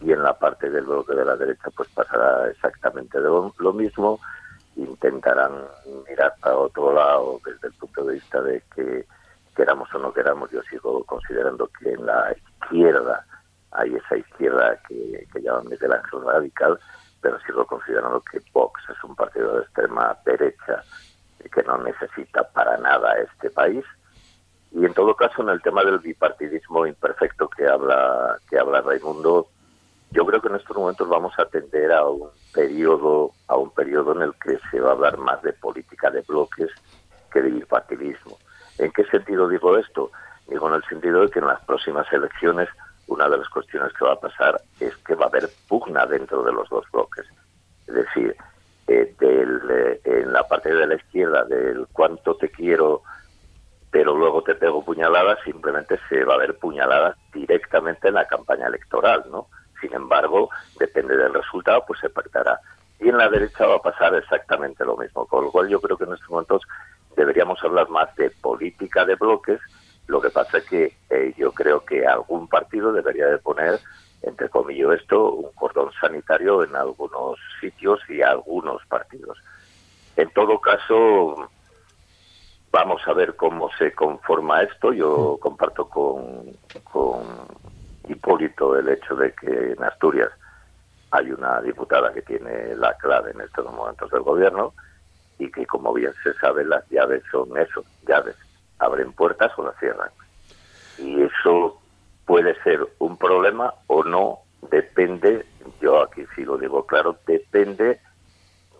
[0.00, 4.18] y en la parte del bloque de la derecha, pues pasará exactamente lo, mismo.
[4.76, 5.52] Intentarán
[6.08, 9.06] mirar para otro lado desde el punto de vista de que
[9.54, 13.24] queramos o no queramos, yo sigo considerando que en la izquierda
[13.70, 16.78] hay esa izquierda que, que llaman Miguel Ángel Radical,
[17.20, 20.82] pero sigo considerando que Vox es un partido de extrema derecha
[21.52, 23.84] que no necesita para nada este país.
[24.74, 29.48] Y en todo caso, en el tema del bipartidismo imperfecto que habla, que habla Raimundo,
[30.12, 34.12] yo creo que en estos momentos vamos a atender a un periodo, a un periodo
[34.14, 36.70] en el que se va a hablar más de política de bloques
[37.32, 38.38] que de bipartidismo.
[38.78, 40.10] ¿En qué sentido digo esto?
[40.48, 42.68] Digo en el sentido de que en las próximas elecciones
[43.06, 46.42] una de las cuestiones que va a pasar es que va a haber pugna dentro
[46.42, 47.26] de los dos bloques.
[47.86, 48.36] Es decir,
[48.86, 53.02] eh, eh, en la parte de la izquierda del cuánto te quiero,
[53.92, 58.66] pero luego te pego puñaladas, simplemente se va a ver puñaladas directamente en la campaña
[58.66, 59.46] electoral, ¿no?
[59.80, 62.58] Sin embargo, depende del resultado, pues se pactará.
[62.98, 65.96] Y en la derecha va a pasar exactamente lo mismo, con lo cual yo creo
[65.96, 66.62] que en estos momentos
[67.14, 69.60] deberíamos hablar más de política de bloques
[70.06, 73.78] lo que pasa es que eh, yo creo que algún partido debería de poner,
[74.22, 79.38] entre comillas, esto, un cordón sanitario en algunos sitios y algunos partidos.
[80.16, 81.48] En todo caso,
[82.72, 84.92] vamos a ver cómo se conforma esto.
[84.92, 87.22] Yo comparto con, con
[88.08, 90.30] Hipólito el hecho de que en Asturias
[91.10, 94.72] hay una diputada que tiene la clave en estos momentos del gobierno
[95.38, 98.36] y que, como bien se sabe, las llaves son eso, llaves
[98.78, 100.08] abren puertas o las cierran.
[100.98, 101.78] Y eso
[102.24, 104.38] puede ser un problema o no,
[104.70, 105.44] depende,
[105.80, 108.00] yo aquí sí lo digo claro, depende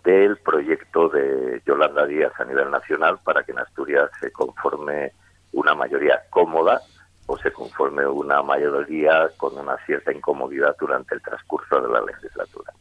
[0.05, 5.13] del proyecto de Yolanda Díaz a nivel nacional para que en Asturias se conforme
[5.53, 6.81] una mayoría cómoda
[7.27, 12.73] o se conforme una mayoría con una cierta incomodidad durante el transcurso de la legislatura.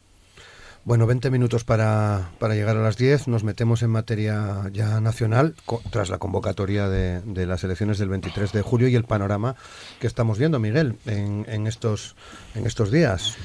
[0.83, 3.27] Bueno, 20 minutos para, para, llegar a las 10.
[3.27, 5.53] Nos metemos en materia ya nacional
[5.91, 9.55] tras la convocatoria de, de, las elecciones del 23 de julio y el panorama
[9.99, 12.15] que estamos viendo, Miguel, en, en estos,
[12.55, 13.37] en estos días.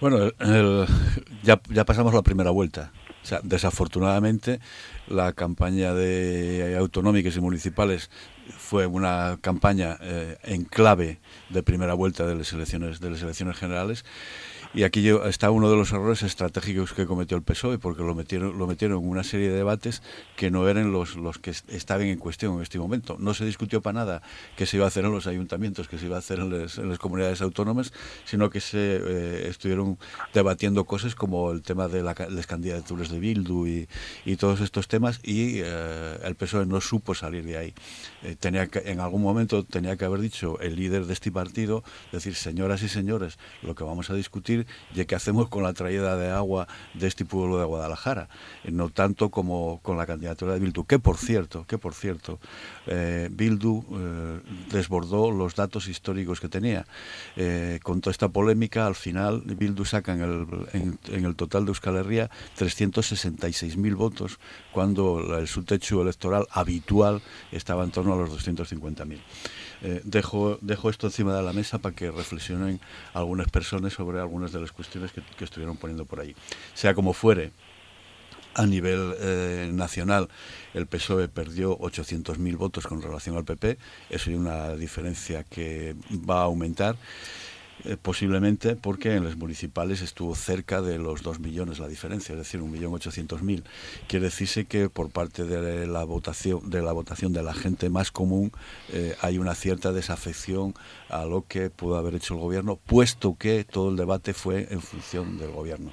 [0.00, 0.30] Bueno,
[1.42, 2.92] ya, ya pasamos la primera vuelta.
[3.24, 4.60] O sea, desafortunadamente,
[5.08, 8.10] la campaña de autonómicas y municipales
[8.58, 13.56] fue una campaña eh, en clave de primera vuelta de las elecciones de las elecciones
[13.56, 14.04] generales
[14.74, 18.58] y aquí está uno de los errores estratégicos que cometió el PSOE, porque lo metieron,
[18.58, 20.02] lo metieron en una serie de debates
[20.36, 23.16] que no eran los, los que estaban en cuestión en este momento.
[23.20, 24.22] No se discutió para nada
[24.56, 26.50] que se iba a hacer en los ayuntamientos, que se iba a hacer en,
[26.88, 27.92] las comunidades autónomas,
[28.24, 29.96] sino que se eh, estuvieron
[30.32, 33.88] debatiendo cosas como el tema de la, las candidaturas de Bildu y,
[34.24, 37.74] y todos estos temas, y eh, el PSOE no supo salir de ahí.
[38.24, 41.84] Eh, tenía que, en algún momento tenía que haber dicho el líder de este partido,
[42.10, 44.63] decir, señoras y señores, lo que vamos a discutir
[44.94, 48.28] y qué hacemos con la traída de agua de este pueblo de Guadalajara,
[48.64, 52.38] eh, no tanto como con la candidatura de Bildu, que por cierto, que por cierto,
[52.86, 54.40] eh, Bildu eh,
[54.70, 56.86] desbordó los datos históricos que tenía.
[57.82, 61.96] con toda esta polémica, al final Bildu saca en el, en, el total de Euskal
[61.96, 64.38] Herria 366.000 votos,
[64.72, 69.18] cuando el subtecho electoral habitual estaba en torno a los 250.000.
[69.86, 72.80] Eh, dejo, dejo esto encima de la mesa para que reflexionen
[73.12, 76.34] algunas personas sobre algunas de las cuestiones que, estuvieron poniendo por ahí.
[76.72, 77.52] Sea como fuere,
[78.54, 80.30] a nivel eh, nacional,
[80.72, 83.76] el PSOE perdió 800.000 votos con relación al PP.
[84.08, 86.96] Eso es una diferencia que va a aumentar.
[87.84, 92.38] Eh, posiblemente porque en las municipales estuvo cerca de los 2 millones la diferencia, es
[92.38, 93.62] decir, 1.800.000.
[94.06, 98.10] Quiere decirse que por parte de la votación de la votación de la gente más
[98.10, 98.52] común
[98.90, 100.74] eh, hay una cierta desafección
[101.08, 104.80] a lo que pudo haber hecho el gobierno, puesto que todo el debate fue en
[104.80, 105.92] función del gobierno.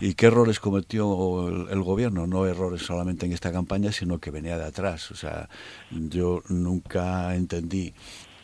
[0.00, 2.26] ¿Y qué errores cometió el, el, gobierno?
[2.26, 5.10] No errores solamente en esta campaña, sino que venía de atrás.
[5.10, 5.48] O sea,
[5.90, 7.94] yo nunca entendí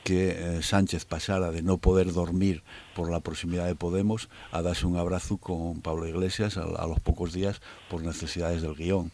[0.04, 2.62] que eh, Sánchez pasara de no poder dormir
[2.94, 7.32] por la proximidad de Podemos a darse un abrazo con Pablo Iglesias a, los pocos
[7.32, 9.10] días por necesidades del guion.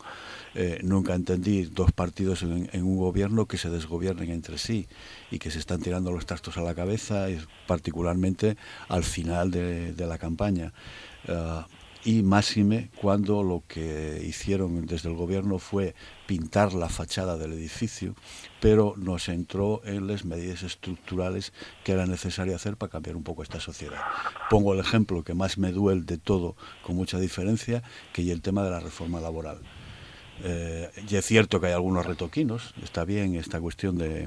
[0.57, 4.89] Eh, nunca entendí dos partidos en, un gobierno que se desgobiernen entre sí
[5.31, 7.29] y que se están tirando los trastos a la cabeza,
[7.69, 8.57] particularmente
[8.89, 10.73] al final de, la campaña.
[11.29, 11.63] Eh,
[12.05, 15.95] y máxime cuando lo que hicieron desde el gobierno fue
[16.27, 18.15] pintar la fachada del edificio,
[18.61, 21.53] pero no se entró en las medidas estructurales
[21.85, 24.01] que era necesario hacer para cambiar un poco esta sociedad.
[24.49, 27.83] Pongo el ejemplo que más me duele de todo, con mucha diferencia,
[28.13, 29.59] que es el tema de la reforma laboral.
[30.43, 34.27] Eh, y es cierto que hay algunos retoquinos, está bien esta cuestión de,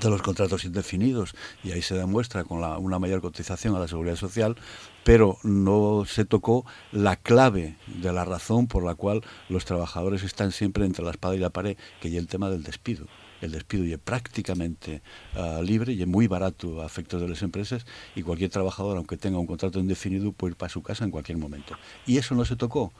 [0.00, 4.16] de los contratos indefinidos y ahí se demuestra con una mayor cotización a la seguridad
[4.16, 4.56] social,
[5.04, 10.52] pero no se tocó la clave de la razón por la cual los trabajadores están
[10.52, 13.06] siempre entre la espada y la pared, que es el tema del despido.
[13.40, 15.02] El despido es prácticamente
[15.36, 17.84] uh, libre y es muy barato a efectos de las empresas
[18.14, 21.38] y cualquier trabajador, aunque tenga un contrato indefinido, puede ir para su casa en cualquier
[21.38, 21.74] momento.
[22.06, 22.92] Y eso no se tocó.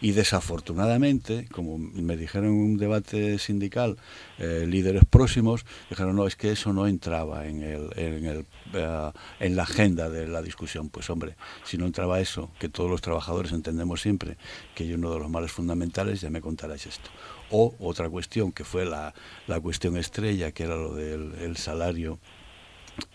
[0.00, 3.96] Y desafortunadamente, como me dijeron en un debate sindical,
[4.38, 8.38] eh, líderes próximos, dijeron, no, es que eso no entraba en, el, en, el,
[8.74, 10.90] uh, en la agenda de la discusión.
[10.90, 14.36] Pues hombre, si no entraba eso, que todos los trabajadores entendemos siempre
[14.74, 17.10] que es uno de los males fundamentales, ya me contarás esto.
[17.50, 19.14] O otra cuestión, que fue la,
[19.46, 22.18] la cuestión estrella, que era lo del el salario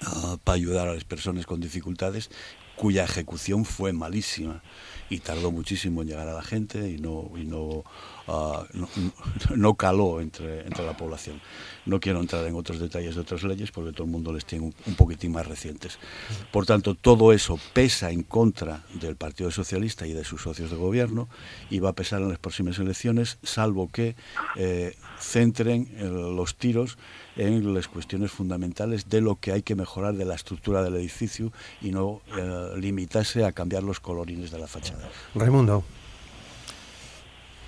[0.05, 2.29] Uh, para ayudar a las personas con dificultades,
[2.81, 4.63] cuya ejecución fue malísima
[5.07, 7.83] y tardó muchísimo en llegar a la gente y no, y no,
[8.27, 8.65] uh,
[9.55, 11.39] no, caló entre, entre la población.
[11.85, 14.65] No quiero entrar en otros detalles de otras leyes porque todo el mundo les tiene
[14.65, 15.99] un, un poquitín más recientes.
[16.51, 20.77] Por tanto, todo eso pesa en contra del Partido Socialista y de sus socios de
[20.77, 21.29] gobierno
[21.69, 24.15] y va a pesar en las próximas elecciones, salvo que
[24.55, 26.97] eh, centren eh, los tiros
[27.35, 31.51] en las cuestiones fundamentales de lo que hay que mejorar de la estructura del edificio
[31.81, 35.09] y no eh, limitarse a cambiar los colorines de la fachada.
[35.35, 35.83] Raimundo.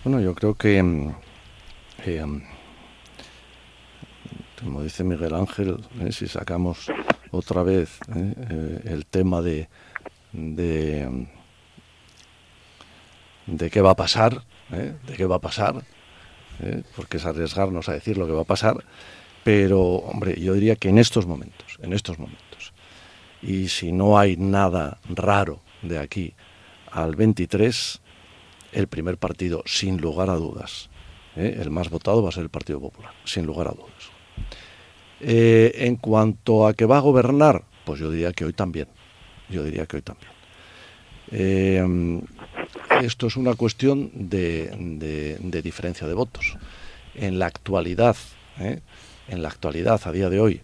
[0.03, 1.15] Bueno, yo creo que, mm,
[2.05, 2.41] eh, mm,
[4.61, 6.91] como dice Miguel Ángel, eh, si sacamos
[7.31, 9.69] otra vez eh, eh el tema de,
[10.33, 11.25] de, mm,
[13.47, 14.93] de qué va a pasar, ¿eh?
[15.07, 15.83] de qué va a pasar,
[16.59, 16.83] ¿eh?
[16.95, 18.83] porque es arriesgarnos a decir lo que va a pasar,
[19.43, 22.73] pero hombre, yo diría que en estos momentos, en estos momentos,
[23.41, 26.33] y si no hay nada raro de aquí
[26.91, 28.01] al 23,
[28.71, 30.89] el primer partido, sin lugar a dudas,
[31.35, 31.57] ¿eh?
[31.59, 34.11] el más votado va a ser el Partido Popular, sin lugar a dudas.
[35.19, 38.87] Eh, en cuanto a que va a gobernar, pues yo diría que hoy también,
[39.49, 40.31] yo diría que hoy también.
[41.31, 42.21] Eh,
[43.01, 46.57] esto es una cuestión de, diferencia de votos.
[47.15, 48.15] En la actualidad.
[49.27, 50.61] En la actualidad, a día de hoy,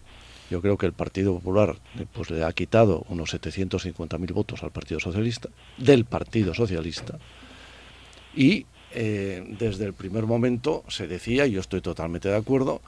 [0.50, 1.76] yo creo que el Partido Popular
[2.12, 5.48] pues, le ha quitado unos 750.000 votos al Partido Socialista,
[5.78, 7.18] del Partido Socialista,
[8.34, 12.80] y eh, desde el primer momento se decía, y yo estoy totalmente de acuerdo,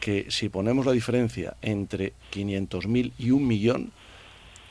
[0.00, 3.92] que si ponemos la diferencia entre 500.000 y un millón,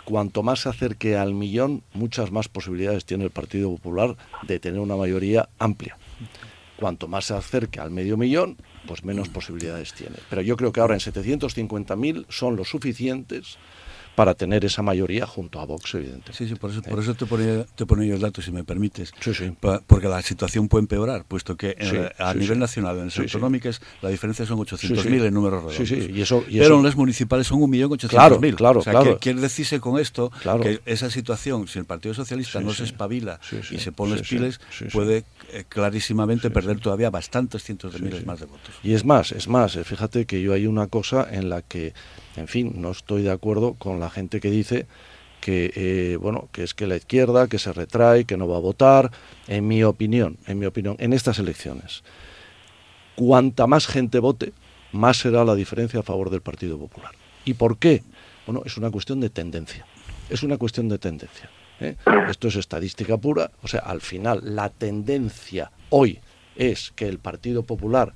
[0.03, 4.79] cuanto más se acerque al millón, muchas más posibilidades tiene el Partido Popular de tener
[4.79, 5.97] una mayoría amplia.
[6.77, 8.57] Cuanto más se acerque al medio millón,
[8.87, 10.15] pues menos posibilidades tiene.
[10.29, 13.57] Pero yo creo que ahora en 750.000 son los suficientes
[14.15, 16.33] para tener esa mayoría junto a Vox, evidentemente.
[16.33, 19.11] Sí, sí, por eso, por eso te, ponía, te ponía los datos, si me permites.
[19.19, 19.51] Sí, sí.
[19.59, 22.59] Pa, porque la situación puede empeorar, puesto que sí, a sí, nivel sí.
[22.59, 25.75] nacional, en las autonómicas, la diferencia son 800.000 en números redondos.
[25.75, 26.77] Sí, sí, y eso, y Pero eso...
[26.77, 28.09] en las municipales son 1.800.000.
[28.09, 29.17] Claro, claro, o sea, claro.
[29.19, 30.61] Quiere decirse con esto claro.
[30.61, 33.39] que esa situación, si el Partido Socialista no se espabila
[33.71, 34.59] y se pone piles,
[34.91, 35.23] puede
[35.53, 38.73] eh, clarísimamente perder todavía bastantes cientos de miles más de votos.
[38.81, 41.93] Y es más, es más, eh, fíjate que yo hay una cosa en la que
[42.35, 44.87] en fin, no estoy de acuerdo con la gente que dice
[45.41, 48.61] que eh, bueno que es que la izquierda que se retrae que no va a
[48.61, 49.11] votar.
[49.47, 52.03] En mi opinión en mi opinión en estas elecciones
[53.15, 54.53] cuanta más gente vote
[54.91, 57.11] más será la diferencia a favor del Partido Popular.
[57.45, 58.03] Y por qué
[58.47, 59.85] bueno es una cuestión de tendencia.
[60.29, 61.49] Es una cuestión de tendencia
[61.79, 61.95] ¿eh?
[62.29, 66.19] esto es estadística pura o sea al final la tendencia hoy
[66.55, 68.13] es que el Partido Popular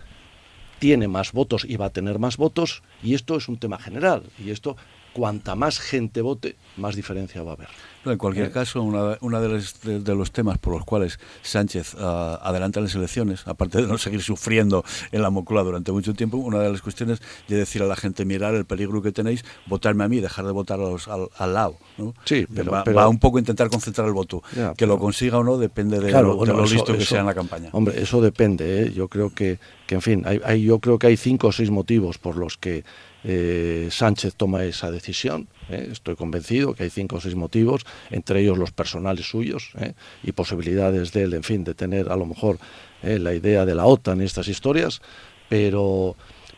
[0.80, 4.24] tiene más votos y va a tener más votos y esto es un tema general
[4.44, 4.78] y esto
[5.18, 7.70] cuanta más gente vote, más diferencia va a haber.
[8.06, 12.38] en cualquier caso, una, una de, los, de, los, temas por los cuales Sánchez uh,
[12.40, 16.60] adelanta las elecciones, aparte de no seguir sufriendo en la Moncloa durante mucho tiempo, una
[16.60, 20.08] de las cuestiones de decir a la gente, mirar el peligro que tenéis, votarme a
[20.08, 21.78] mí, dejar de votar al, al, lado.
[21.98, 22.14] ¿no?
[22.24, 24.44] Sí, pero va, va, un poco a intentar concentrar el voto.
[24.56, 26.74] Ya, que pero, lo consiga o no depende de, claro, lo, bueno, de lo eso,
[26.76, 27.70] listo que eso, sea en la campaña.
[27.72, 28.84] Hombre, eso depende.
[28.84, 28.94] ¿eh?
[28.94, 29.58] Yo creo que,
[29.88, 32.56] que en fin, hay, hay, yo creo que hay cinco o seis motivos por los
[32.56, 32.86] que
[33.30, 35.50] eh, Sánchez toma esa decisión.
[35.70, 35.90] ¿eh?
[35.92, 39.94] Estoy convencido que hay cinco o seis motivos, entre ellos los personales suyos ¿eh?
[40.24, 42.58] y posibilidades de él, en fin, de tener a lo mejor
[43.04, 45.02] la idea de la OTAN y estas historias,
[45.50, 46.16] pero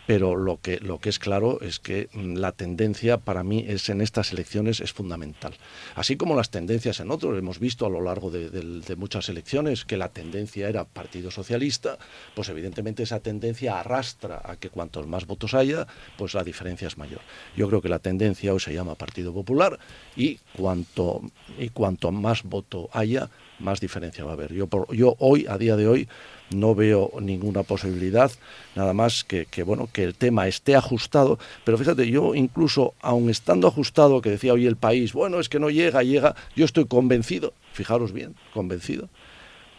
[0.09, 4.01] pero lo que, lo que es claro es que la tendencia para mí es en
[4.01, 5.53] estas elecciones es fundamental.
[5.93, 9.97] Así como las tendencias en otros, hemos visto a lo largo de, muchas elecciones que
[9.97, 11.99] la tendencia era Partido Socialista,
[12.33, 15.85] pues evidentemente esa tendencia arrastra a que cuantos más votos haya,
[16.17, 17.21] pues la diferencia es mayor.
[17.55, 19.77] Yo creo que la tendencia hoy se llama Partido Popular
[20.15, 21.21] y cuanto,
[21.59, 23.29] y cuanto más voto haya,
[23.59, 24.53] más diferencia va a haber.
[24.53, 26.07] Yo, por, yo hoy, a día de hoy,
[26.53, 28.31] no veo ninguna posibilidad,
[28.75, 33.29] nada más que, que, bueno, que el tema esté ajustado, pero fíjate, yo incluso, aun
[33.29, 36.85] estando ajustado, que decía hoy el país, bueno, es que no llega, llega, yo estoy
[36.85, 39.09] convencido, fijaros bien, convencido,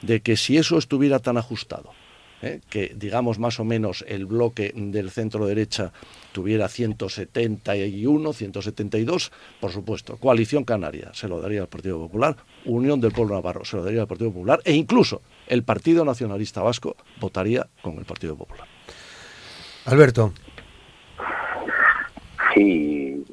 [0.02, 1.90] de que si eso estuviera tan ajustado,
[2.42, 2.60] ¿eh?
[2.70, 5.92] que digamos más o menos el bloque del centro derecha
[6.32, 13.12] tuviera 171, 172, por supuesto, coalición canaria se lo daría al Partido Popular, Unión del
[13.12, 17.66] Pueblo Navarro se lo daría al Partido Popular e incluso el Partido Nacionalista Vasco votaría
[17.82, 18.66] con el Partido Popular.
[19.86, 20.32] Alberto.
[22.54, 23.24] Sí,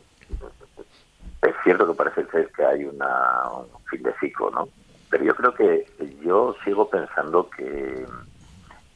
[1.41, 4.70] es cierto que parece ser que hay una, un fin de ciclo, ¿no?
[5.10, 5.86] Pero yo creo que
[6.24, 7.64] yo sigo pensando que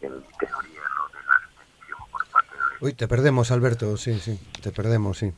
[0.02, 2.71] en teoría lo de la abstención por parte de...
[2.82, 5.32] Uy, te perdemos, Alberto, sí, sí, te perdemos, sí.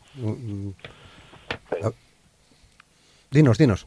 [3.29, 3.85] Dinos, dinos.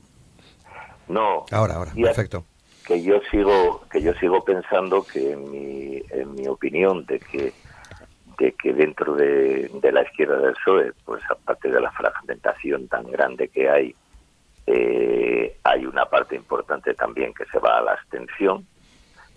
[1.08, 1.46] No.
[1.50, 2.44] Ahora, ahora, perfecto.
[2.86, 7.52] Que yo sigo, que yo sigo pensando que en mi, en mi opinión de que
[8.38, 13.10] de que dentro de, de, la izquierda del PSOE, pues aparte de la fragmentación tan
[13.10, 13.94] grande que hay,
[14.66, 18.66] eh, hay una parte importante también que se va a la abstención.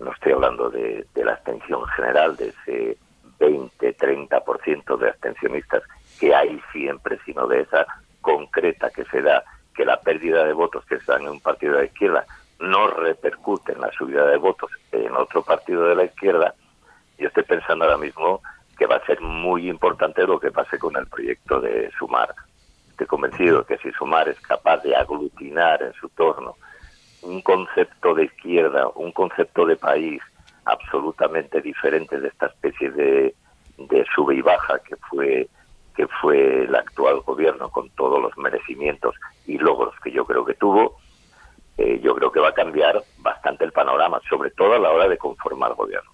[0.01, 2.97] No estoy hablando de, de la abstención general, de ese
[3.39, 5.83] 20-30% de abstencionistas
[6.19, 7.85] que hay siempre, sino de esa
[8.21, 9.43] concreta que se da,
[9.75, 12.25] que la pérdida de votos que se dan en un partido de la izquierda
[12.59, 16.53] no repercute en la subida de votos en otro partido de la izquierda.
[17.17, 18.41] Yo estoy pensando ahora mismo
[18.77, 22.33] que va a ser muy importante lo que pase con el proyecto de Sumar.
[22.91, 26.55] Estoy convencido que si Sumar es capaz de aglutinar en su torno
[27.21, 30.21] un concepto de izquierda, un concepto de país
[30.69, 33.35] absolutamente diferente de esta especie de,
[33.77, 35.47] de sube y baja que fue
[35.95, 39.15] que fue el actual gobierno con todos los merecimientos
[39.45, 40.95] y logros que yo creo que tuvo,
[41.77, 45.09] eh, yo creo que va a cambiar bastante el panorama, sobre todo a la hora
[45.09, 46.09] de conformar gobierno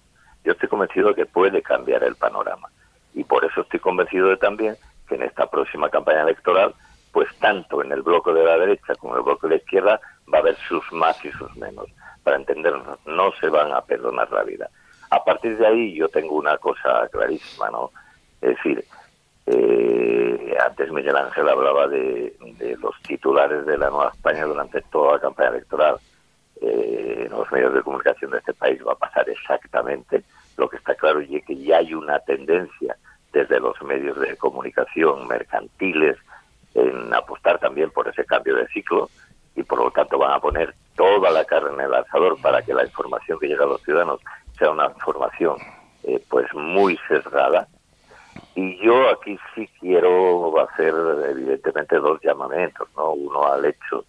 [0.46, 2.70] yo estoy convencido de que puede cambiar el panorama.
[3.14, 4.76] Y por eso estoy convencido de también
[5.08, 6.72] que en esta próxima campaña electoral,
[7.12, 10.00] pues tanto en el bloque de la derecha como en el bloque de la izquierda,
[10.32, 11.86] va a haber sus más y sus menos.
[12.26, 14.68] Para entendernos, no se van a perdonar la vida.
[15.10, 17.92] A partir de ahí yo tengo una cosa clarísima, ¿no?
[18.40, 18.84] Es decir,
[19.46, 22.34] eh, antes Miguel Ángel hablaba de,
[22.80, 25.98] los titulares de la Nueva España durante toda la campaña electoral
[26.60, 30.24] eh, en los medios de comunicación de este país va a pasar exactamente.
[30.56, 32.96] Lo que está claro es que ya hay una tendencia
[33.32, 36.16] desde los medios de comunicación mercantiles
[36.74, 39.10] en apostar también por ese cambio de ciclo
[39.54, 42.74] y por lo tanto van a poner toda la carne en el asador para que
[42.74, 44.20] la información que llega a los ciudadanos
[44.58, 45.56] sea una información
[46.04, 47.68] eh, pues muy sesgada.
[48.54, 50.94] Y yo aquí sí quiero hacer
[51.28, 54.04] evidentemente dos llamamientos no uno al hecho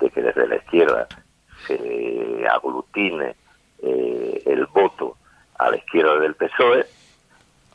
[0.00, 1.06] de que desde la izquierda
[1.66, 3.36] se aglutine
[3.82, 5.16] eh, el voto
[5.58, 6.86] a la izquierda del PSOE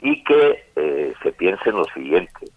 [0.01, 2.47] y que eh, se piense en lo siguiente,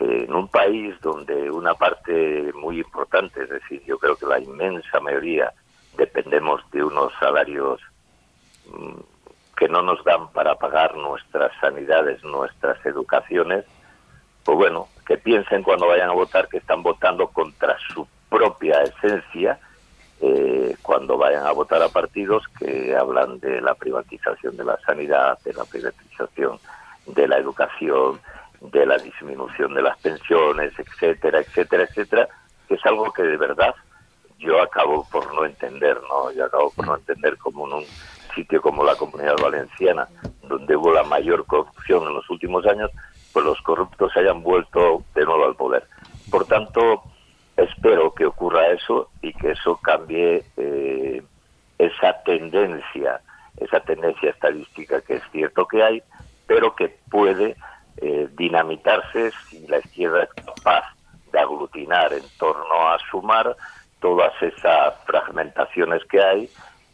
[0.00, 5.00] en un país donde una parte muy importante, es decir, yo creo que la inmensa
[5.00, 5.52] mayoría
[5.96, 7.80] dependemos de unos salarios
[8.66, 9.00] mmm,
[9.56, 13.64] que no nos dan para pagar nuestras sanidades, nuestras educaciones,
[14.44, 19.58] pues bueno, que piensen cuando vayan a votar que están votando contra su propia esencia
[20.20, 25.38] eh, cuando vayan a votar a partidos que hablan de la privatización de la sanidad,
[25.44, 26.58] de la privatización
[27.06, 28.20] de la educación,
[28.60, 32.28] de la disminución de las pensiones, etcétera, etcétera, etcétera,
[32.66, 33.74] que es algo que de verdad
[34.38, 36.30] yo acabo por no entender, ¿no?
[36.32, 37.84] Yo acabo por no entender como en un
[38.34, 40.08] sitio como la Comunidad Valenciana,
[40.42, 42.90] donde hubo la mayor corrupción en los últimos años,
[43.32, 45.84] pues los corruptos hayan vuelto de nuevo al poder.
[46.30, 47.02] Por tanto,
[47.56, 51.22] espero que ocurra eso y que eso cambie eh,
[51.78, 53.20] esa tendencia,
[53.56, 56.02] esa tendencia estadística que es cierto que hay,
[56.46, 57.56] pero que puede
[58.00, 60.84] eh, dinamitarse si la izquierda es capaz
[61.32, 63.56] de aglutinar en torno a sumar
[64.00, 66.50] todas esas fragmentaciones que hay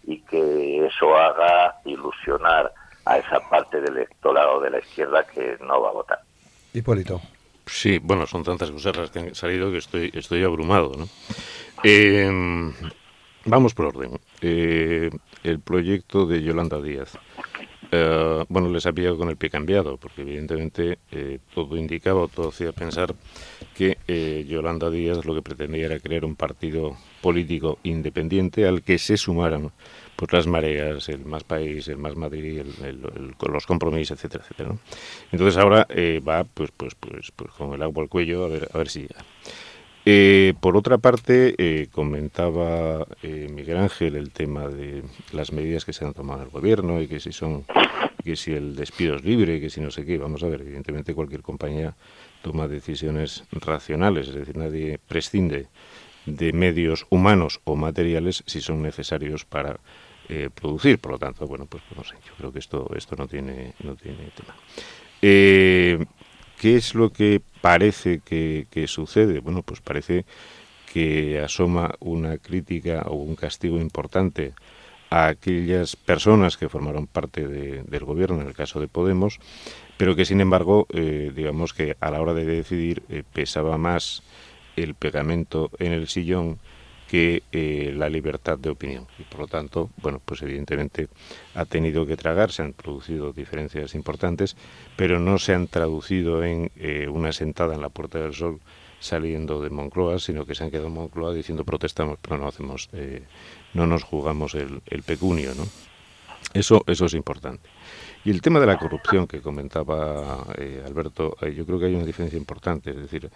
[0.06, 2.72] y que eso haga ilusionar
[3.04, 6.18] a esa parte del electorado de la izquierda que no va a votar.
[6.72, 7.20] Hipólito.
[7.66, 11.08] Sí, bueno, son tantas cosas las que han salido que estoy, estoy abrumado, ¿no?
[11.82, 12.30] Eh,
[13.46, 14.18] vamos por orden.
[14.40, 15.10] Eh,
[15.42, 17.18] el proyecto de Yolanda Díaz.
[17.96, 20.98] Eh, bueno, les ha pillado con el pie cambiado, porque evidentemente
[21.54, 23.14] todo indicaba o todo hacía pensar
[23.74, 23.98] que
[24.48, 29.70] Yolanda Díaz lo que pretendía era crear un partido político independiente al que se sumaran
[30.16, 34.76] pues las mareas, el Más País, el Más Madrid, el, los compromisos, etcétera, etcétera.
[35.32, 38.68] Entonces ahora eh, va pues, pues, pues, pues con el agua al cuello a ver,
[38.72, 39.24] a ver si llega.
[40.06, 45.02] Eh, por otra parte, eh, comentaba Miguel Ángel el tema de
[45.32, 47.64] las medidas que se han tomado en el gobierno y que si son
[48.24, 50.18] que si el despido es libre, que si no sé qué.
[50.18, 51.94] Vamos a ver, evidentemente cualquier compañía
[52.42, 55.68] toma decisiones racionales, es decir, nadie prescinde
[56.26, 59.78] de medios humanos o materiales si son necesarios para
[60.28, 60.98] eh, producir.
[60.98, 63.94] Por lo tanto, bueno, pues, no sé, yo creo que esto, esto no tiene, no
[63.94, 64.56] tiene tema.
[65.20, 66.04] Eh,
[66.64, 69.40] ¿Qué es lo que parece que, sucede?
[69.40, 70.24] Bueno, pues parece
[70.90, 74.54] que asoma una crítica o un castigo importante
[75.10, 79.40] a aquellas personas que formaron parte del gobierno, en el caso de Podemos,
[79.98, 83.02] pero que sin embargo, eh, digamos que a la hora de decidir
[83.34, 84.22] pesaba más
[84.74, 86.60] el pegamento en el sillón
[87.14, 89.06] que eh, la libertad de opinión.
[89.20, 91.06] Y por lo tanto, bueno, pues evidentemente
[91.54, 94.56] ha tenido que tragar, se han producido diferencias importantes,
[94.96, 98.58] pero no se han traducido en eh, una sentada en la Puerta del Sol
[98.98, 102.88] saliendo de Moncloa, sino que se han quedado en Moncloa diciendo protestamos, pero no hacemos,
[102.92, 103.22] eh,
[103.74, 105.68] no nos jugamos el, el pecunio, ¿no?
[106.52, 107.68] Eso, eso es importante.
[108.24, 110.42] Y el tema de la corrupción que comentaba
[110.84, 113.30] Alberto, yo creo que hay una diferencia importante, es decir,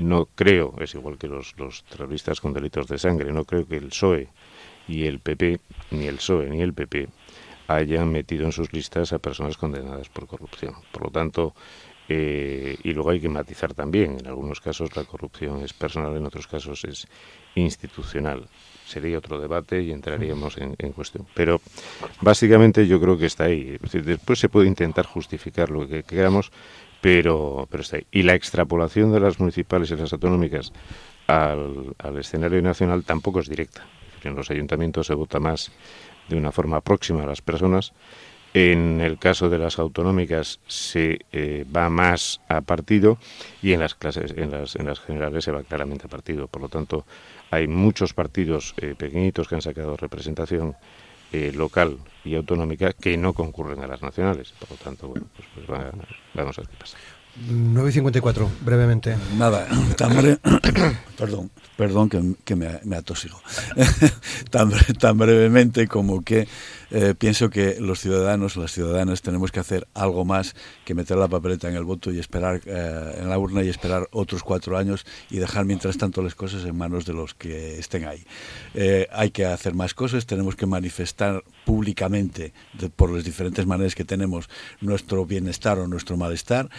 [0.00, 3.76] no creo, es igual que los, los terroristas con delitos de sangre, no creo que
[3.76, 4.28] el PSOE
[4.88, 5.60] y el PP,
[5.92, 7.08] ni el PSOE ni el PP,
[7.68, 10.74] hayan metido en sus listas a personas condenadas por corrupción.
[10.90, 11.54] Por lo tanto,
[12.08, 16.26] eh, y luego hay que matizar también, en algunos casos la corrupción es personal, en
[16.26, 17.06] otros casos es
[17.54, 18.48] institucional.
[18.84, 21.24] Sería otro debate y entraríamos en, en cuestión.
[21.34, 21.60] Pero
[22.20, 23.78] básicamente yo creo que está ahí.
[23.92, 26.50] después se puede intentar justificar lo que queramos,
[27.00, 28.06] pero, pero está ahí.
[28.10, 30.72] Y la extrapolación de las municipales y las autonómicas
[31.26, 33.86] al, al escenario nacional tampoco es directa.
[34.22, 35.72] En los ayuntamientos se vota más
[36.28, 37.92] de una forma próxima a las personas.
[38.52, 43.18] En el caso de las autonómicas se eh, va más a partido
[43.62, 46.48] y en las clases, en las, en las generales se va claramente a partido.
[46.48, 47.06] Por lo tanto,
[47.52, 50.74] hay muchos partidos eh, pequeñitos que han sacado representación
[51.32, 54.52] eh, local y autonómica que no concurren a las nacionales.
[54.58, 55.68] Por lo tanto, bueno, pues, pues
[56.34, 56.96] vamos a ver qué pasa.
[57.48, 59.16] 9.54, brevemente.
[59.38, 59.66] Nada,
[59.96, 60.12] tan
[61.16, 63.40] perdón, perdón que, que me, me, atosigo.
[64.50, 66.48] tan, tan, brevemente como que
[66.90, 71.28] eh, pienso que los ciudadanos, las ciudadanas, tenemos que hacer algo más que meter la
[71.28, 75.06] papeleta en el voto y esperar eh, en la urna y esperar otros cuatro años
[75.30, 78.24] y dejar mientras tanto las cosas en manos de los que estén ahí.
[78.74, 82.52] Eh, hay que hacer más cosas, tenemos que manifestar públicamente
[82.96, 84.48] por las diferentes maneras que tenemos
[84.80, 86.70] nuestro bienestar o nuestro malestar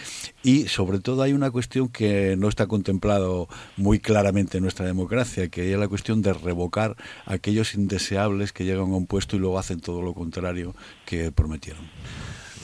[0.42, 5.48] y sobre todo hay una cuestión que no está contemplado muy claramente en nuestra democracia,
[5.48, 9.58] que es la cuestión de revocar aquellos indeseables que llegan a un puesto y luego
[9.58, 10.74] hacen todo lo contrario
[11.06, 11.82] que prometieron.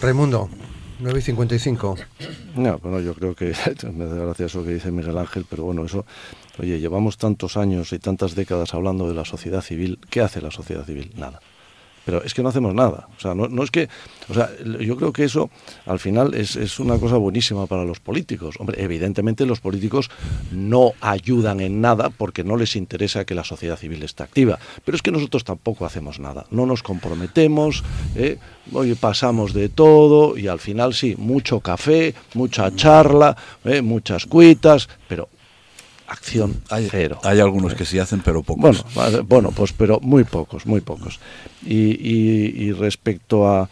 [0.01, 0.49] Raimundo,
[1.01, 1.97] 9 y 55.
[2.57, 3.53] No, bueno, yo creo que
[3.93, 6.05] me da gracia eso que dice Miguel Ángel, pero bueno, eso,
[6.59, 9.99] oye, llevamos tantos años y tantas décadas hablando de la sociedad civil.
[10.11, 11.12] ¿Qué hace la sociedad civil?
[11.16, 11.41] Nada
[12.09, 13.06] pero es que no hacemos nada.
[13.18, 13.86] O sea, no, es que,
[14.30, 14.48] o sea,
[14.80, 15.50] yo creo que eso
[15.84, 18.54] al final es, es, una cosa buenísima para los políticos.
[18.59, 20.11] Hombre, evidentemente los políticos
[20.50, 24.96] no ayudan en nada porque no les interesa que la sociedad civil esté activa, pero
[24.96, 26.46] es que nosotros tampoco hacemos nada.
[26.50, 27.84] No nos comprometemos,
[28.16, 28.38] ¿eh?
[28.72, 33.36] hoy pasamos de todo y al final sí, mucho café, mucha charla,
[33.66, 33.82] ¿eh?
[33.82, 35.28] muchas cuitas, pero
[36.09, 37.20] acción hay, cero.
[37.22, 38.84] Hay algunos que sí hacen, pero pocos.
[38.94, 41.20] Bueno, bueno pues pero muy pocos, muy pocos.
[41.64, 43.68] Y, respecto a,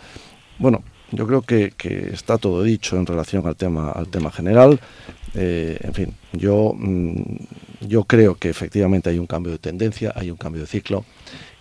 [0.59, 0.83] bueno,
[1.13, 1.73] yo creo que,
[2.13, 4.81] está todo dicho en relación al tema, al tema general.
[5.35, 7.23] Eh, en fin, yo, mm,
[7.81, 11.05] yo creo que efectivamente hay un cambio de tendencia, hay un cambio de ciclo.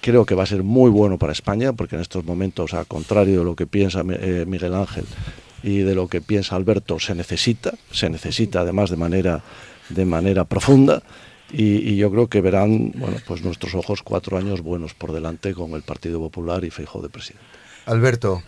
[0.01, 3.39] Creo que va a ser muy bueno para España, porque en estos momentos, a contrario
[3.39, 5.05] de lo que piensa eh, Miguel Ángel
[5.63, 9.41] y de lo que piensa Alberto, se necesita, se necesita además de manera
[9.89, 11.01] de manera profunda
[11.51, 15.71] y, yo creo que verán, bueno, pues nuestros ojos cuatro años buenos por delante con
[15.71, 17.45] el Partido Popular y Feijóo de presidente.
[17.85, 18.41] Alberto.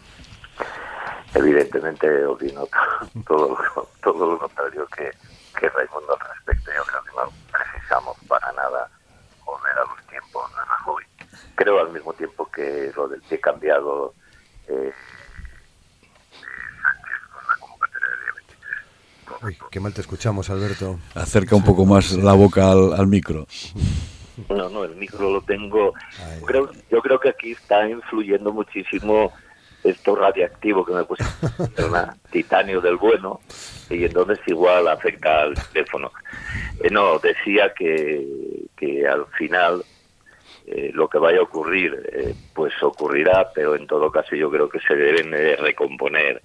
[1.34, 2.68] Evidentemente opino
[3.28, 3.58] todo,
[4.02, 5.12] todo lo contrario que,
[5.60, 6.72] que Raimundo al respecto.
[6.76, 8.90] Yo creo que no precisamos para nada
[9.46, 11.04] volver a los tiempos de Rajoy.
[11.56, 14.16] Creo al mismo tiempo que lo del pie cambiado
[14.68, 14.92] eh,
[19.42, 21.00] Uy, qué mal te escuchamos, Alberto.
[21.14, 23.46] Acerca un poco más la boca al, micro.
[24.50, 25.94] No, no, el micro lo tengo.
[26.46, 29.32] Creo, yo creo que aquí está influyendo muchísimo
[29.84, 31.24] esto radiactivo que me puse
[32.32, 33.40] titanio del bueno
[33.90, 36.12] y entonces igual afecta al teléfono.
[36.84, 38.26] Eh, no, decía que,
[38.76, 39.84] que al final
[40.66, 44.68] eh, lo que vaya a ocurrir, eh, pues ocurrirá, pero en todo caso yo creo
[44.68, 46.42] que se deben recomponer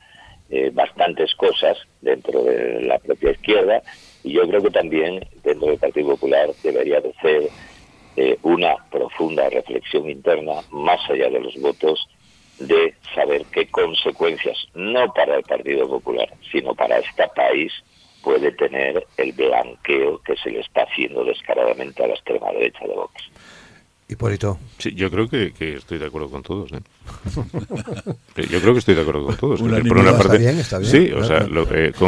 [0.72, 3.82] bastantes cosas dentro de la propia izquierda
[4.22, 7.50] y yo creo que también dentro del Partido Popular debería de ser
[8.42, 12.06] una profunda reflexión interna más allá de los votos
[12.58, 17.72] de saber qué consecuencias, no para el Partido Popular, sino para este país,
[18.22, 22.94] puede tener el blanqueo que se le está haciendo descaradamente a la extrema derecha de
[22.94, 23.30] Vox.
[24.12, 24.58] Hipólito.
[24.78, 26.70] Sí, yo creo que, estoy de acuerdo con todos.
[26.72, 26.80] ¿eh?
[28.50, 29.60] yo creo que estoy de acuerdo con todos.
[29.60, 30.90] por una parte, está bien, está bien.
[30.90, 31.46] Sí, o sea,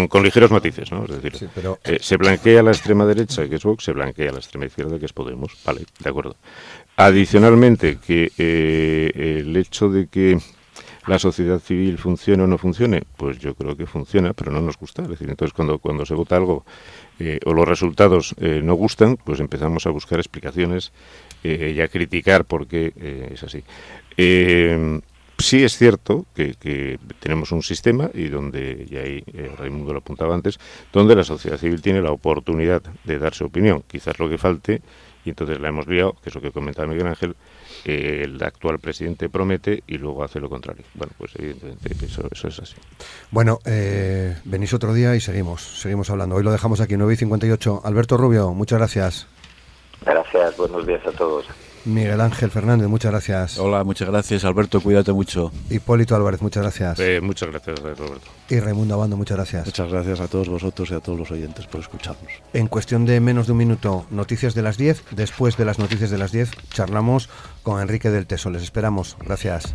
[0.08, 1.04] con, ligeros matices, ¿no?
[1.04, 1.48] Es decir,
[1.84, 5.06] eh, se blanquea la extrema derecha, que es Vox, se blanquea la extrema izquierda, que
[5.06, 5.56] es Podemos.
[5.64, 6.36] Vale, de acuerdo.
[6.96, 10.38] Adicionalmente, que eh, el hecho de que
[11.06, 14.78] la sociedad civil funcione o no funcione, pues yo creo que funciona, pero no nos
[14.78, 15.02] gusta.
[15.02, 16.64] Es decir, entonces cuando, cuando se vota algo
[17.18, 20.92] eh, o los resultados eh, no gustan, pues empezamos a buscar explicaciones
[21.44, 22.92] y a criticar por qué
[23.32, 23.62] es así.
[24.16, 29.24] sí es cierto que, tenemos un sistema, y donde, y ahí
[29.58, 30.58] Raimundo lo apuntaba antes,
[30.92, 33.82] donde la sociedad civil tiene la oportunidad de dar su opinión.
[33.86, 34.82] Quizás lo que falte
[35.24, 37.34] y entonces la hemos liado, que es lo que comentaba Miguel Ángel,
[37.84, 40.84] el actual presidente promete y luego hace lo contrario.
[40.94, 42.74] Bueno, pues evidentemente eso, es así.
[43.30, 46.36] Bueno, eh, venís otro día y seguimos, seguimos hablando.
[46.36, 47.82] Hoy lo dejamos aquí, 9 y 58.
[47.84, 49.33] Alberto Rubio, muchas gracias.
[50.04, 51.46] Gracias, buenos días a todos.
[51.84, 53.58] Miguel Ángel Fernández, muchas gracias.
[53.58, 54.44] Hola, muchas gracias.
[54.44, 55.52] Alberto, cuídate mucho.
[55.68, 56.98] Hipólito Álvarez, muchas gracias.
[56.98, 58.30] Eh, muchas gracias, Roberto.
[58.48, 59.66] Y Raimundo Abando, muchas gracias.
[59.66, 62.32] Muchas gracias a todos vosotros y a todos los oyentes por escucharnos.
[62.54, 65.04] En cuestión de menos de un minuto, noticias de las 10.
[65.10, 67.28] Después de las noticias de las 10, charlamos
[67.62, 68.48] con Enrique del Teso.
[68.50, 69.16] Les esperamos.
[69.20, 69.74] Gracias.